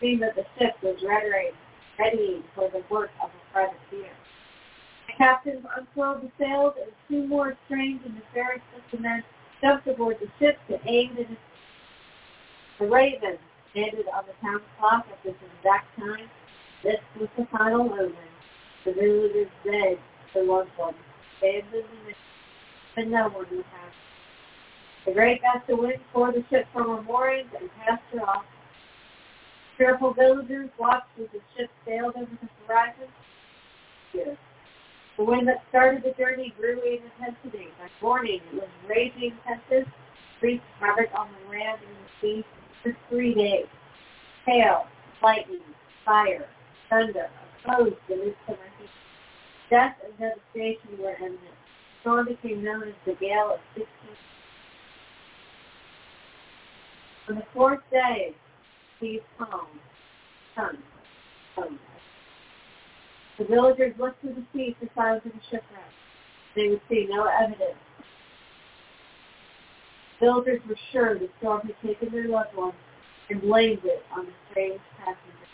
[0.00, 1.52] Seeing that the ship was readying,
[1.98, 4.12] readying for the work of a privateer.
[5.06, 8.62] The captains unfurled the sails, and two more strange and nefarious
[8.98, 9.24] men
[9.62, 11.40] jumped aboard the ship to in its
[12.78, 13.38] the Raven
[13.74, 16.28] landed on the town clock at this exact time.
[16.82, 18.12] This was the final omen.
[18.84, 20.00] The villagers begged
[20.32, 21.05] for loved ones, the
[21.40, 23.92] but no one would have.
[25.04, 28.44] The great of wind tore the ship from her moorings and cast her off.
[29.78, 33.08] Fearful villagers watched as the ship sailed over the horizon.
[34.12, 34.36] Yes.
[35.16, 37.68] The wind that started the journey grew in intensity.
[37.78, 39.90] By morning, it was raging tempest,
[40.42, 42.44] wreaked havoc on the land and the sea
[42.82, 43.66] for three days.
[44.44, 44.86] Hail,
[45.22, 45.60] lightning,
[46.04, 46.46] fire,
[46.90, 47.28] thunder
[47.64, 48.36] opposed the heat.
[49.70, 51.40] Death and devastation were imminent.
[51.40, 53.86] The storm became known as the Gale of 16.
[57.28, 58.34] On the fourth day,
[59.00, 59.66] peace calm,
[60.54, 60.78] sun,
[61.56, 61.78] sun.
[63.38, 65.92] The villagers looked to the sea for signs of a shipwreck.
[66.54, 67.76] They would see no evidence.
[70.20, 72.74] Villagers were sure the storm had taken their loved ones
[73.28, 75.45] and blamed it on the strange passengers.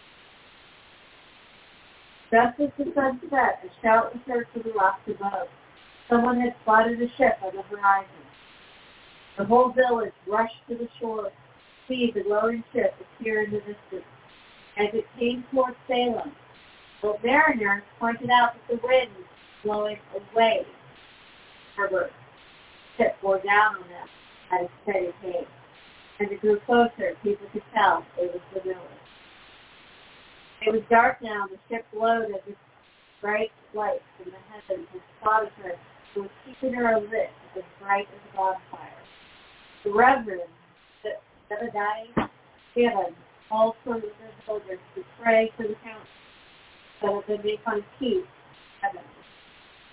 [2.32, 5.48] Just as the sun set, a shout was heard from the rocks above.
[6.08, 8.08] Someone had spotted a ship on the horizon.
[9.36, 11.30] The whole village rushed to the shore to
[11.86, 14.08] see the glowing ship appear in the distance.
[14.78, 16.32] As it came towards Salem,
[17.02, 19.26] the mariners pointed out that the wind was
[19.62, 19.98] blowing
[20.32, 20.64] away.
[21.76, 22.10] Harbor
[22.96, 24.08] ship bore down on them
[24.52, 25.46] at a steady pace.
[26.18, 29.01] As it grew closer, people could tell it was the village.
[30.64, 31.46] It was dark now.
[31.50, 32.56] The ship glowed as if
[33.20, 35.72] bright lights from the heavens had spotted her
[36.14, 39.02] and was keeping her lit as bright as a bonfire.
[39.84, 40.42] The Reverend
[41.02, 42.28] Zebediah
[42.76, 43.14] Gibbon
[43.48, 44.10] called for the
[44.46, 46.06] soldiers to pray for the count
[47.00, 48.24] so that they may find peace
[48.80, 49.02] heaven.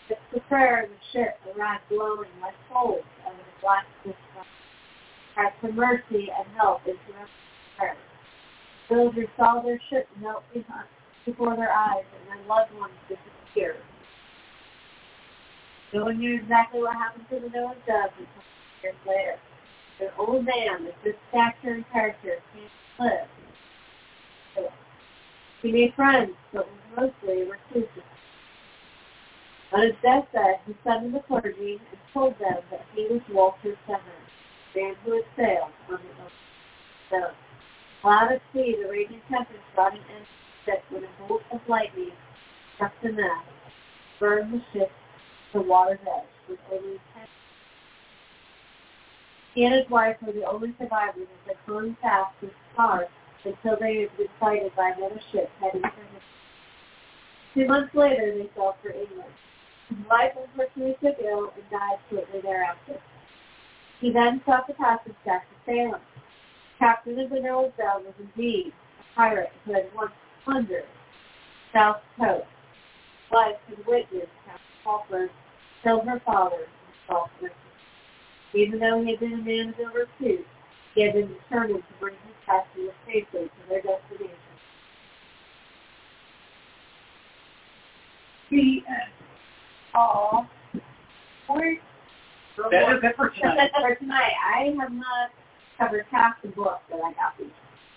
[0.10, 4.46] It's the prayer of the ship arrived glowing like coals out the black sky.
[5.38, 7.14] Ask for mercy and help is the
[7.78, 7.98] prayer.
[8.90, 10.88] Villagers saw their ship melt behind,
[11.26, 13.76] before their eyes and their loved ones disappear.
[15.94, 18.44] No one knew exactly what happened to the Noah's dove until
[18.84, 19.40] years later.
[20.00, 24.72] An old man with good stature and character came to live.
[25.62, 28.04] He made friends, but was mostly reclusive.
[29.72, 34.02] On his deathbed, he summoned the clergy and told them that he was Walter Severn,
[34.74, 36.00] the man who had sailed on
[37.12, 37.36] the ocean.
[38.02, 40.26] Cloud at sea, the raging tempest brought an end
[40.66, 42.12] ship when a bolt of lightning
[42.76, 43.48] struck the mast,
[44.20, 44.92] burned the ship
[45.52, 47.28] to water's edge with only ten.
[49.54, 53.08] He and his wife were the only survivors as they clung fast the car
[53.44, 56.22] until they had been sighted by another ship heading for him.
[57.54, 59.34] Two months later, they sailed for England.
[59.90, 63.02] His wife unfortunately took ill and died shortly thereafter.
[64.00, 66.00] He then sought the passage back to Salem.
[66.80, 70.12] Captain of the Noah's Bell was indeed a pirate who had once
[70.46, 70.86] plundered
[71.74, 72.46] South Coast.
[73.32, 75.30] Wife had witnessed Captain Falkland
[75.84, 76.68] killed her father in
[77.08, 77.30] false.
[78.54, 80.48] Even though he had been a man of ill repute,
[80.96, 84.36] he had been determined to bring his passengers safely to their destination.
[88.50, 89.12] The end.
[89.94, 90.50] Uh, aw.
[91.50, 91.78] We're
[92.72, 93.72] That is it for tonight.
[93.82, 94.34] for tonight.
[94.56, 95.30] I have not
[95.80, 97.34] covered half the book that I got.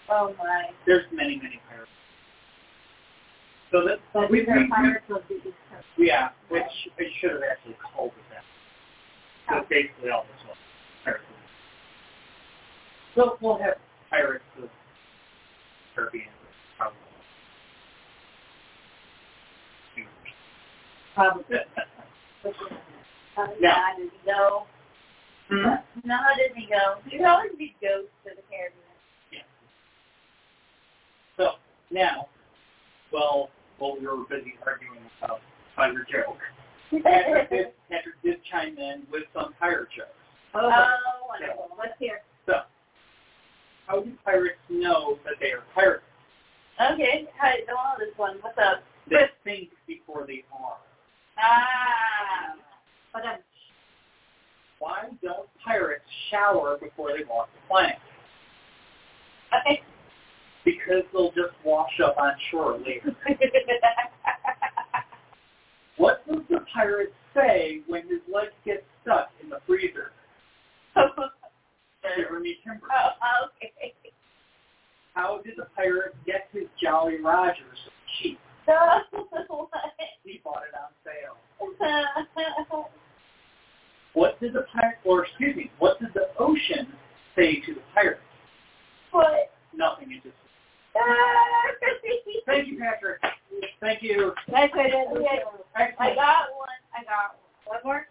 [0.09, 0.70] Oh my.
[0.87, 1.91] There's many, many pirates.
[3.70, 5.87] So that But we, we, pirates of the East Coast.
[5.99, 8.45] yeah, which I should have actually called it that.
[9.49, 10.57] So basically all this was
[11.05, 11.24] pirates.
[13.14, 13.74] So we'll have
[14.11, 14.68] pirates of the
[15.95, 16.28] Caribbean.
[16.78, 16.97] probably.
[21.14, 21.57] Probably.
[23.37, 23.57] Um, No.
[23.61, 24.12] yeah, I didn't
[25.51, 25.57] go.
[25.57, 26.09] Hmm?
[26.09, 26.97] No, I didn't go.
[27.11, 28.82] You always be ghosts of the Caribbean.
[29.32, 29.40] Yeah.
[31.36, 31.53] So
[31.90, 32.26] now,
[33.12, 35.40] well, while we were busy arguing about
[35.93, 36.38] your joke,
[37.03, 40.11] Patrick did, Patrick did chime in with some pirate jokes.
[40.55, 41.68] Oh, Oh, wonderful.
[41.78, 42.20] let's hear.
[42.47, 42.61] So,
[43.86, 46.05] how do pirates know that they are pirates?
[46.93, 48.36] Okay, hi, don't know this one.
[48.40, 48.82] What's up?
[49.09, 50.76] They think before they are.
[51.38, 52.55] Ah.
[53.12, 53.36] But um,
[54.83, 57.99] Why don't pirates shower before they walk the plank?
[59.61, 59.80] Okay.
[60.64, 63.14] Because they'll just wash up on shore later.
[65.99, 70.11] What does the pirate say when his legs get stuck in the freezer?
[70.97, 72.91] Shiver me timbers.
[72.91, 73.93] oh, okay.
[75.14, 77.78] How did the pirate get his Jolly Rogers
[78.18, 78.41] cheap?
[80.24, 81.37] He bought it on sale.
[84.15, 84.39] what?
[84.41, 86.89] Did the pirate, or excuse me, what did the ocean
[87.37, 88.21] say to the pirate?
[89.11, 89.53] what?
[89.75, 90.13] Nothing.
[90.13, 90.35] It just.
[92.47, 93.21] Thank you, Patrick.
[93.81, 94.35] Thank you.
[94.49, 95.95] way to Okay.
[95.99, 96.69] I got one.
[96.95, 97.77] I got one.
[97.77, 98.07] One more.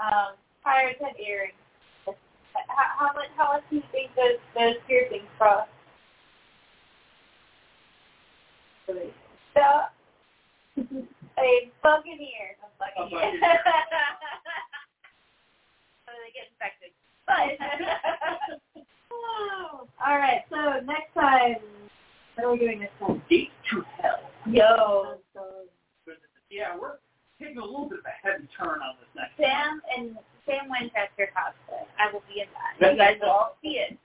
[0.00, 0.34] Um,
[0.64, 1.54] pirates have earrings.
[2.06, 2.14] How,
[2.98, 3.28] how much?
[3.36, 5.68] How much do you think those those piercings cost?
[9.54, 9.82] So,
[11.40, 12.56] A buccaneer.
[12.62, 13.20] A A buccaneer.
[13.40, 13.40] buccaneer.
[16.06, 16.92] so they get infected.
[17.26, 17.56] But
[19.12, 20.42] Oh, all right.
[20.50, 21.56] So next time,
[22.34, 23.22] what are we doing next time?
[23.30, 24.20] Gate to Hell.
[24.46, 25.42] yo, So,
[26.50, 26.98] Yeah, we're
[27.40, 30.16] taking a little bit of a heavy turn on this next Sam and
[30.46, 31.84] Sam Winchester cosplay.
[31.98, 32.92] I will be in that.
[32.92, 33.96] You guys will all see it.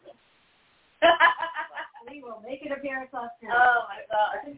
[2.09, 4.57] we will make an appearance on oh my god.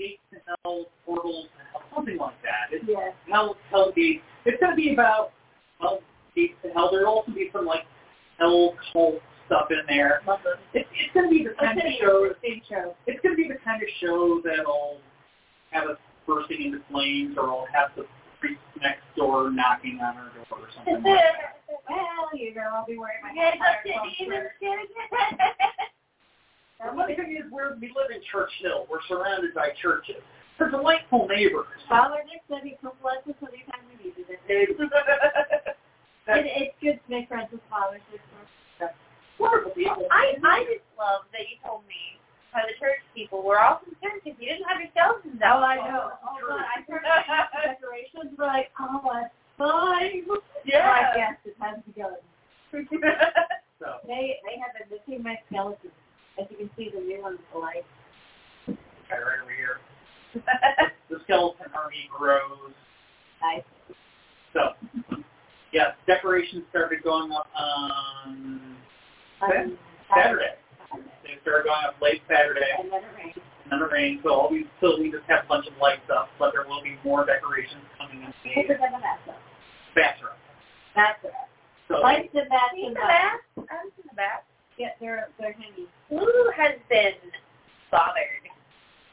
[0.00, 2.72] Think it's Gate to Hell, Portal to Hell, something like that.
[2.72, 3.12] It's Yes.
[3.30, 4.22] Hell, Hell Gate.
[4.44, 5.32] It's going to be about,
[5.80, 6.00] well,
[6.34, 6.90] Gate to Hell.
[6.90, 7.84] There'll also be some, like,
[8.38, 10.22] Hell cult stuff in there.
[10.26, 10.40] Love.
[10.72, 12.94] It's, it's going to be the kind of show, Same show.
[13.06, 14.98] it's going to be the kind of show that'll
[15.72, 18.06] have us bursting into flames or will have the
[18.40, 21.60] priest next door knocking on our door or something like that.
[21.88, 23.56] Well, you know, I'll be wearing my Yes,
[26.80, 27.44] Empire I'm Club sitting in the shirt.
[27.44, 28.86] The funny thing is, we're, we live in Church Hill.
[28.90, 30.24] We're surrounded by churches.
[30.58, 31.68] They're delightful neighbors.
[31.88, 34.36] Father Nick said he'd come bless us anytime we needed it.
[36.30, 37.98] It, it's good to make friends with fathers.
[38.14, 38.22] It's
[39.40, 40.06] wonderful people.
[40.12, 42.20] I I just love that you told me
[42.52, 45.58] how the church people were all concerned because you didn't have your skeletons out.
[45.58, 46.12] Oh, I know.
[46.22, 46.62] Oh, God.
[46.62, 47.02] I heard
[47.66, 49.26] decorations were like, oh, my
[49.58, 50.22] fine.
[50.64, 50.86] Yeah.
[50.86, 52.14] I guess it has to go.
[53.80, 55.96] So, They they have been missing my skeletons.
[56.38, 57.84] As you can see, the new ones are like,
[58.68, 58.78] okay,
[59.22, 59.78] right over here.
[61.10, 62.70] The skeleton army grows.
[63.42, 63.64] nice.
[64.54, 64.74] So,
[65.72, 68.76] yeah, decorations started going up on
[69.42, 69.78] Um,
[70.14, 70.54] Saturday.
[71.24, 73.34] They started going up late Saturday, And then it rained.
[73.64, 76.06] and then it rained, so all we still we just have a bunch of lights
[76.14, 79.36] up, but there will be more decorations coming in Put the it the bathroom.
[79.96, 80.38] bathroom.
[80.94, 81.18] That's.
[81.88, 83.40] So, Lights in that See in the back?
[83.58, 84.44] I was in the back.
[84.80, 85.84] Yeah, they're they're handy.
[86.10, 87.12] Lulu has been
[87.90, 88.48] bothered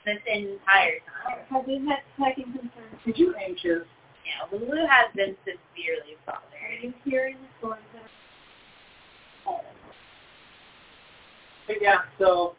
[0.06, 1.44] this entire time.
[1.52, 3.04] Have you had second concerns?
[3.06, 3.84] are you anxious?
[4.24, 6.80] Yeah, Lulu has been severely Are bothered.
[6.84, 7.82] you hearing the storms?
[7.94, 9.62] that are-
[11.68, 12.56] But yeah, so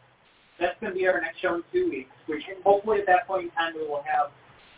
[0.61, 3.45] that's going to be our next show in two weeks, which hopefully at that point
[3.45, 4.31] in time we will have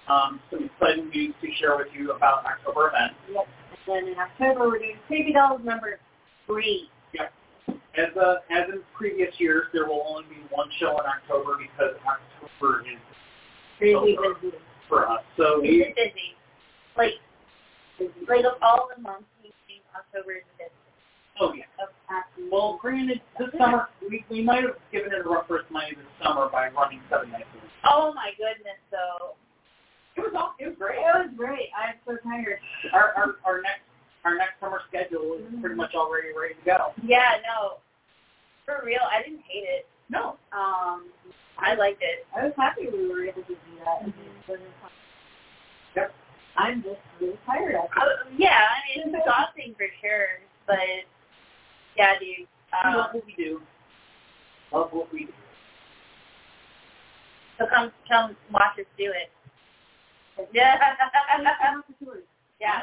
[0.06, 3.16] um, some exciting news to share with you about October events.
[3.32, 3.48] Yep.
[3.88, 5.98] And then in October we're doing Creepy Dolls number
[6.46, 6.88] three.
[8.00, 11.96] As uh, as in previous years, there will only be one show in October because
[12.06, 12.98] October is
[13.80, 14.56] Really busy.
[14.88, 15.20] for us.
[15.36, 16.36] So It's we, busy.
[16.96, 17.14] Like,
[18.28, 20.72] like of all the months, we think October is busiest.
[21.40, 21.64] oh yeah.
[22.50, 26.06] Well, granted, this summer we we might have given it a rough first money this
[26.22, 27.46] summer by running seven nights.
[27.88, 29.34] Oh my goodness, though.
[30.16, 30.98] It was all, it was great.
[30.98, 31.68] it was great.
[31.72, 32.58] I'm so tired.
[32.92, 33.86] Our our our next
[34.24, 36.92] our next summer schedule is pretty much already ready to go.
[37.02, 37.78] Yeah, no.
[38.70, 39.86] For real, I didn't hate it.
[40.10, 41.10] No, Um,
[41.58, 42.24] I liked it.
[42.36, 44.06] I was happy we were able to do that.
[44.06, 44.52] Mm-hmm.
[44.52, 44.90] It was fun.
[45.96, 46.14] Yep.
[46.56, 47.90] I'm just really tired of it.
[47.98, 50.78] Uh, yeah, I mean, it's exhausting for sure, but
[51.96, 52.46] yeah, dude.
[52.46, 53.60] we Um, love what we do.
[54.72, 55.32] Love what we do.
[57.58, 59.30] so come, come watch us do it.
[60.54, 60.78] Yeah.
[60.80, 62.22] I'm for tours.
[62.60, 62.82] yeah.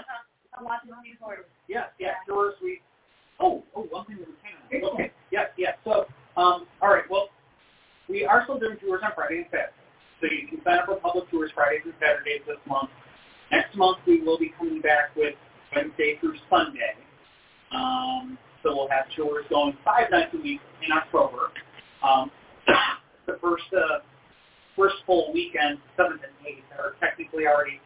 [0.53, 1.47] Come, watch us do it.
[1.67, 2.81] Yes, yes, tours we.
[3.39, 4.89] Oh, oh, one thing that we can.
[4.93, 5.76] Okay, yes, yes.
[5.84, 6.06] So,
[6.36, 7.04] um, all right.
[7.10, 7.30] Well,
[8.10, 9.74] we are still doing tours on Friday and Saturday,
[10.22, 12.90] so you can sign up for public tours Fridays and Saturdays this month.
[13.52, 15.36] Next month we will be coming back with
[15.76, 16.95] Wednesday through Sunday.
[17.72, 21.52] Um, so we'll have tours going five nights a week in October.
[22.04, 22.32] Um,
[23.28, 23.99] the first uh,
[24.76, 27.80] first full weekend, seventh and eighth, are technically already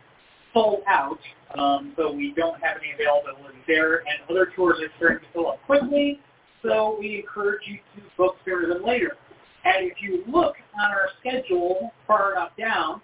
[0.53, 1.19] sold out,
[1.57, 5.47] um, so we don't have any availability there, and other tours are starting to fill
[5.47, 6.19] up quickly,
[6.63, 9.17] so we encourage you to book sooner than later.
[9.63, 13.01] And if you look on our schedule far enough down,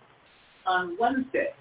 [0.68, 1.54] on Wednesday,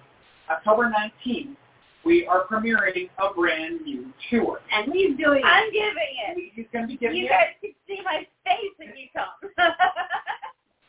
[0.49, 1.55] October 19th,
[2.03, 4.59] we are premiering a brand new tour.
[4.71, 5.45] And he's doing it.
[5.45, 6.51] I'm giving it.
[6.53, 9.51] He's going to be giving You you guys can see my face when you come.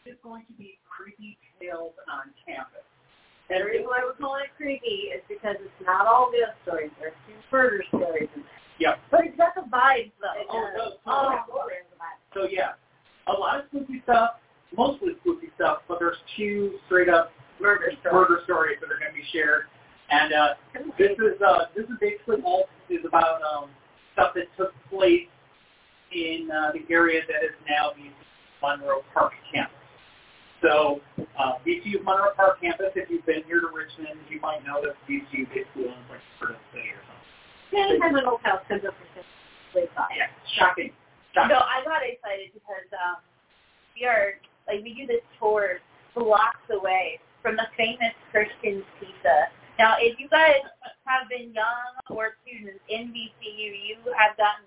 [0.07, 2.87] it's going to be creepy tales on campus.
[3.51, 6.91] And the reason why we're calling it creepy is because it's not all ghost stories.
[7.01, 8.68] There's two murder stories in there.
[8.79, 8.99] Yep.
[9.11, 10.39] but it's got the vibes though.
[10.41, 10.75] It Oh, does.
[10.75, 10.93] it does.
[11.07, 12.19] Oh, there's the vibe.
[12.35, 12.73] So yeah,
[13.27, 14.39] a lot of spooky stuff,
[14.77, 18.15] mostly spooky stuff, but there's two straight up Murder stories.
[18.15, 19.65] murder stories that are going to be shared.
[20.11, 20.55] And uh,
[20.97, 23.69] this is uh, this is basically all is about um,
[24.15, 25.27] stuff that took place
[26.13, 28.09] in uh, the area that is now the
[28.63, 29.75] Monroe Park campus.
[30.63, 31.01] So
[31.39, 34.95] uh, VCU Monroe Park campus, if you've been here to Richmond, you might know that
[35.11, 36.57] VCU basically owns like part of
[37.73, 38.19] or something.
[38.19, 39.25] An old house comes up for sale.
[39.75, 40.91] Yeah, shocking.
[41.35, 41.53] Shocking.
[41.53, 43.21] No, I got excited because um,
[43.95, 45.79] we are like we do this tour
[46.15, 49.53] blocks away from the famous Christian's Pizza.
[49.79, 50.59] Now, if you guys
[51.07, 54.58] have been young or students in VCU, you have gotten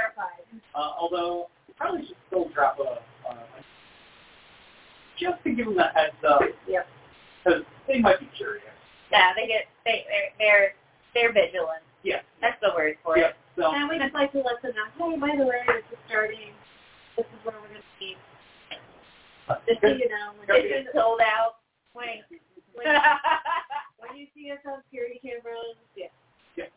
[0.00, 0.44] verified.
[0.74, 3.34] Uh, although we probably should still drop a uh,
[5.18, 6.86] just to give them a heads up Yep.
[7.44, 8.64] because they might be curious.
[9.12, 10.72] yeah, they get they they're
[11.14, 11.84] they're, they're vigilant.
[12.02, 12.24] Yeah.
[12.40, 13.28] That's the word for Yeah.
[13.28, 13.36] it.
[13.56, 15.98] So And we just like to let them know, hey, by the way, this is
[16.08, 16.54] starting.
[17.16, 18.16] This is where we're going to be.
[19.68, 20.64] Just so you know, when Good.
[20.64, 21.60] you, It's sold out.
[21.92, 22.22] Wait.
[22.72, 22.86] when,
[23.98, 26.06] when you see us on security cameras, yeah.
[26.56, 26.70] yeah.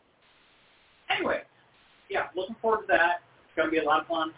[1.08, 1.40] anyway,
[2.10, 3.22] yeah, looking forward to that.
[3.46, 4.32] It's going to be a lot of fun.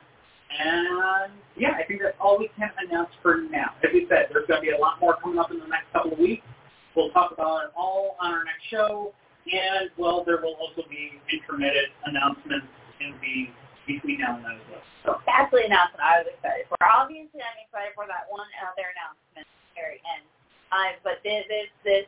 [0.46, 3.74] And yeah, I think that's all we can announce for now.
[3.82, 5.90] As we said, there's going to be a lot more coming up in the next
[5.92, 6.46] couple of weeks.
[6.94, 9.12] We'll talk about it all on our next show.
[9.46, 12.66] And well, there will also be intermittent announcements
[12.98, 13.50] in the
[13.86, 14.82] between now and then as well.
[15.06, 16.74] So That's the announcement I was excited for.
[16.82, 20.26] Obviously, I'm excited for that one other announcement at the very end.
[20.74, 22.06] I but this this this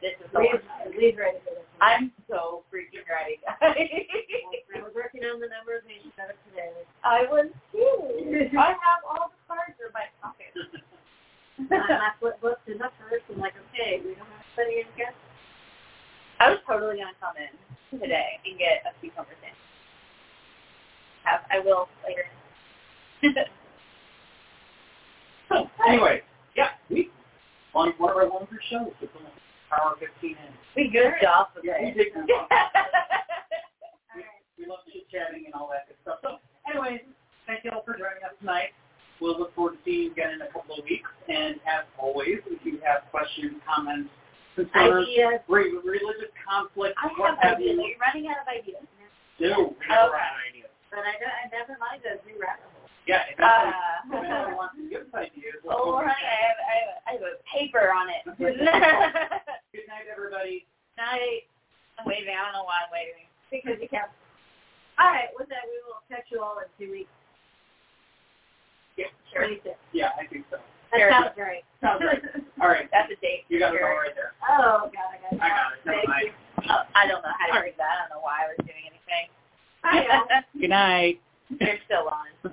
[0.00, 0.38] this is the
[0.94, 1.66] Lee's, ready for this.
[1.82, 3.58] I'm so freaking ready, guys.
[3.66, 6.70] I was working on the numbers and she got it today.
[7.02, 8.54] I was too.
[8.54, 10.54] I have all the cards in my pocket.
[11.70, 13.26] I flip booked enough first.
[13.30, 15.14] I'm like, okay, we don't have to study in guess.
[16.38, 17.50] I was totally gonna come in
[17.98, 19.58] today and get a cucumber sandwich.
[21.24, 22.30] Have I will later.
[25.48, 26.22] So anyway,
[26.54, 27.10] yeah, we
[27.74, 28.94] on one of our longer shows
[29.70, 30.52] with almost an hour fifteen in.
[30.76, 32.48] we good job Yeah, you did good job.
[34.58, 36.18] We love chit chatting and all that good stuff.
[36.18, 37.06] So anyways,
[37.46, 38.74] thank you all for joining us tonight.
[39.22, 41.06] We'll look forward to seeing you again in a couple of weeks.
[41.30, 44.10] And as always, if you have questions, comments,
[44.58, 45.46] concerns, Ideas.
[45.46, 47.78] re- religious conflict, I what have have ideas.
[47.78, 48.82] you, Are running out of ideas?
[49.38, 49.46] do.
[49.46, 50.70] We ran out of ideas.
[50.90, 52.77] But I, don't, I never mind those new rabbit holes.
[53.08, 56.60] Yeah, if anybody, Uh, if anybody wants to give us ideas, oh, honey, I have,
[56.60, 58.20] I, have, I have a paper on it.
[59.72, 60.68] Good night, everybody.
[61.00, 61.48] Night.
[61.96, 62.36] I'm waving.
[62.36, 63.24] I don't know why I'm waving.
[63.48, 64.12] Because you can't.
[65.00, 67.08] All right, with that, we will catch you all in two weeks.
[69.00, 69.48] Yeah, Sure.
[69.48, 69.72] 26.
[69.96, 70.60] Yeah, I think so.
[70.92, 71.08] That Sure.
[71.08, 71.64] sounds right.
[71.80, 72.20] Sounds right.
[72.60, 72.90] All right.
[72.92, 73.44] That's a date.
[73.48, 74.32] You got it all right there.
[74.42, 75.40] Oh, God, I got it.
[75.40, 75.86] I got it.
[75.86, 76.26] Never mind.
[76.26, 76.32] you.
[76.68, 77.88] Oh, I don't know how to read that.
[77.88, 79.30] I don't know why I was doing anything.
[79.84, 80.42] Hi.
[80.58, 81.20] Good night.
[81.60, 82.52] They're still on.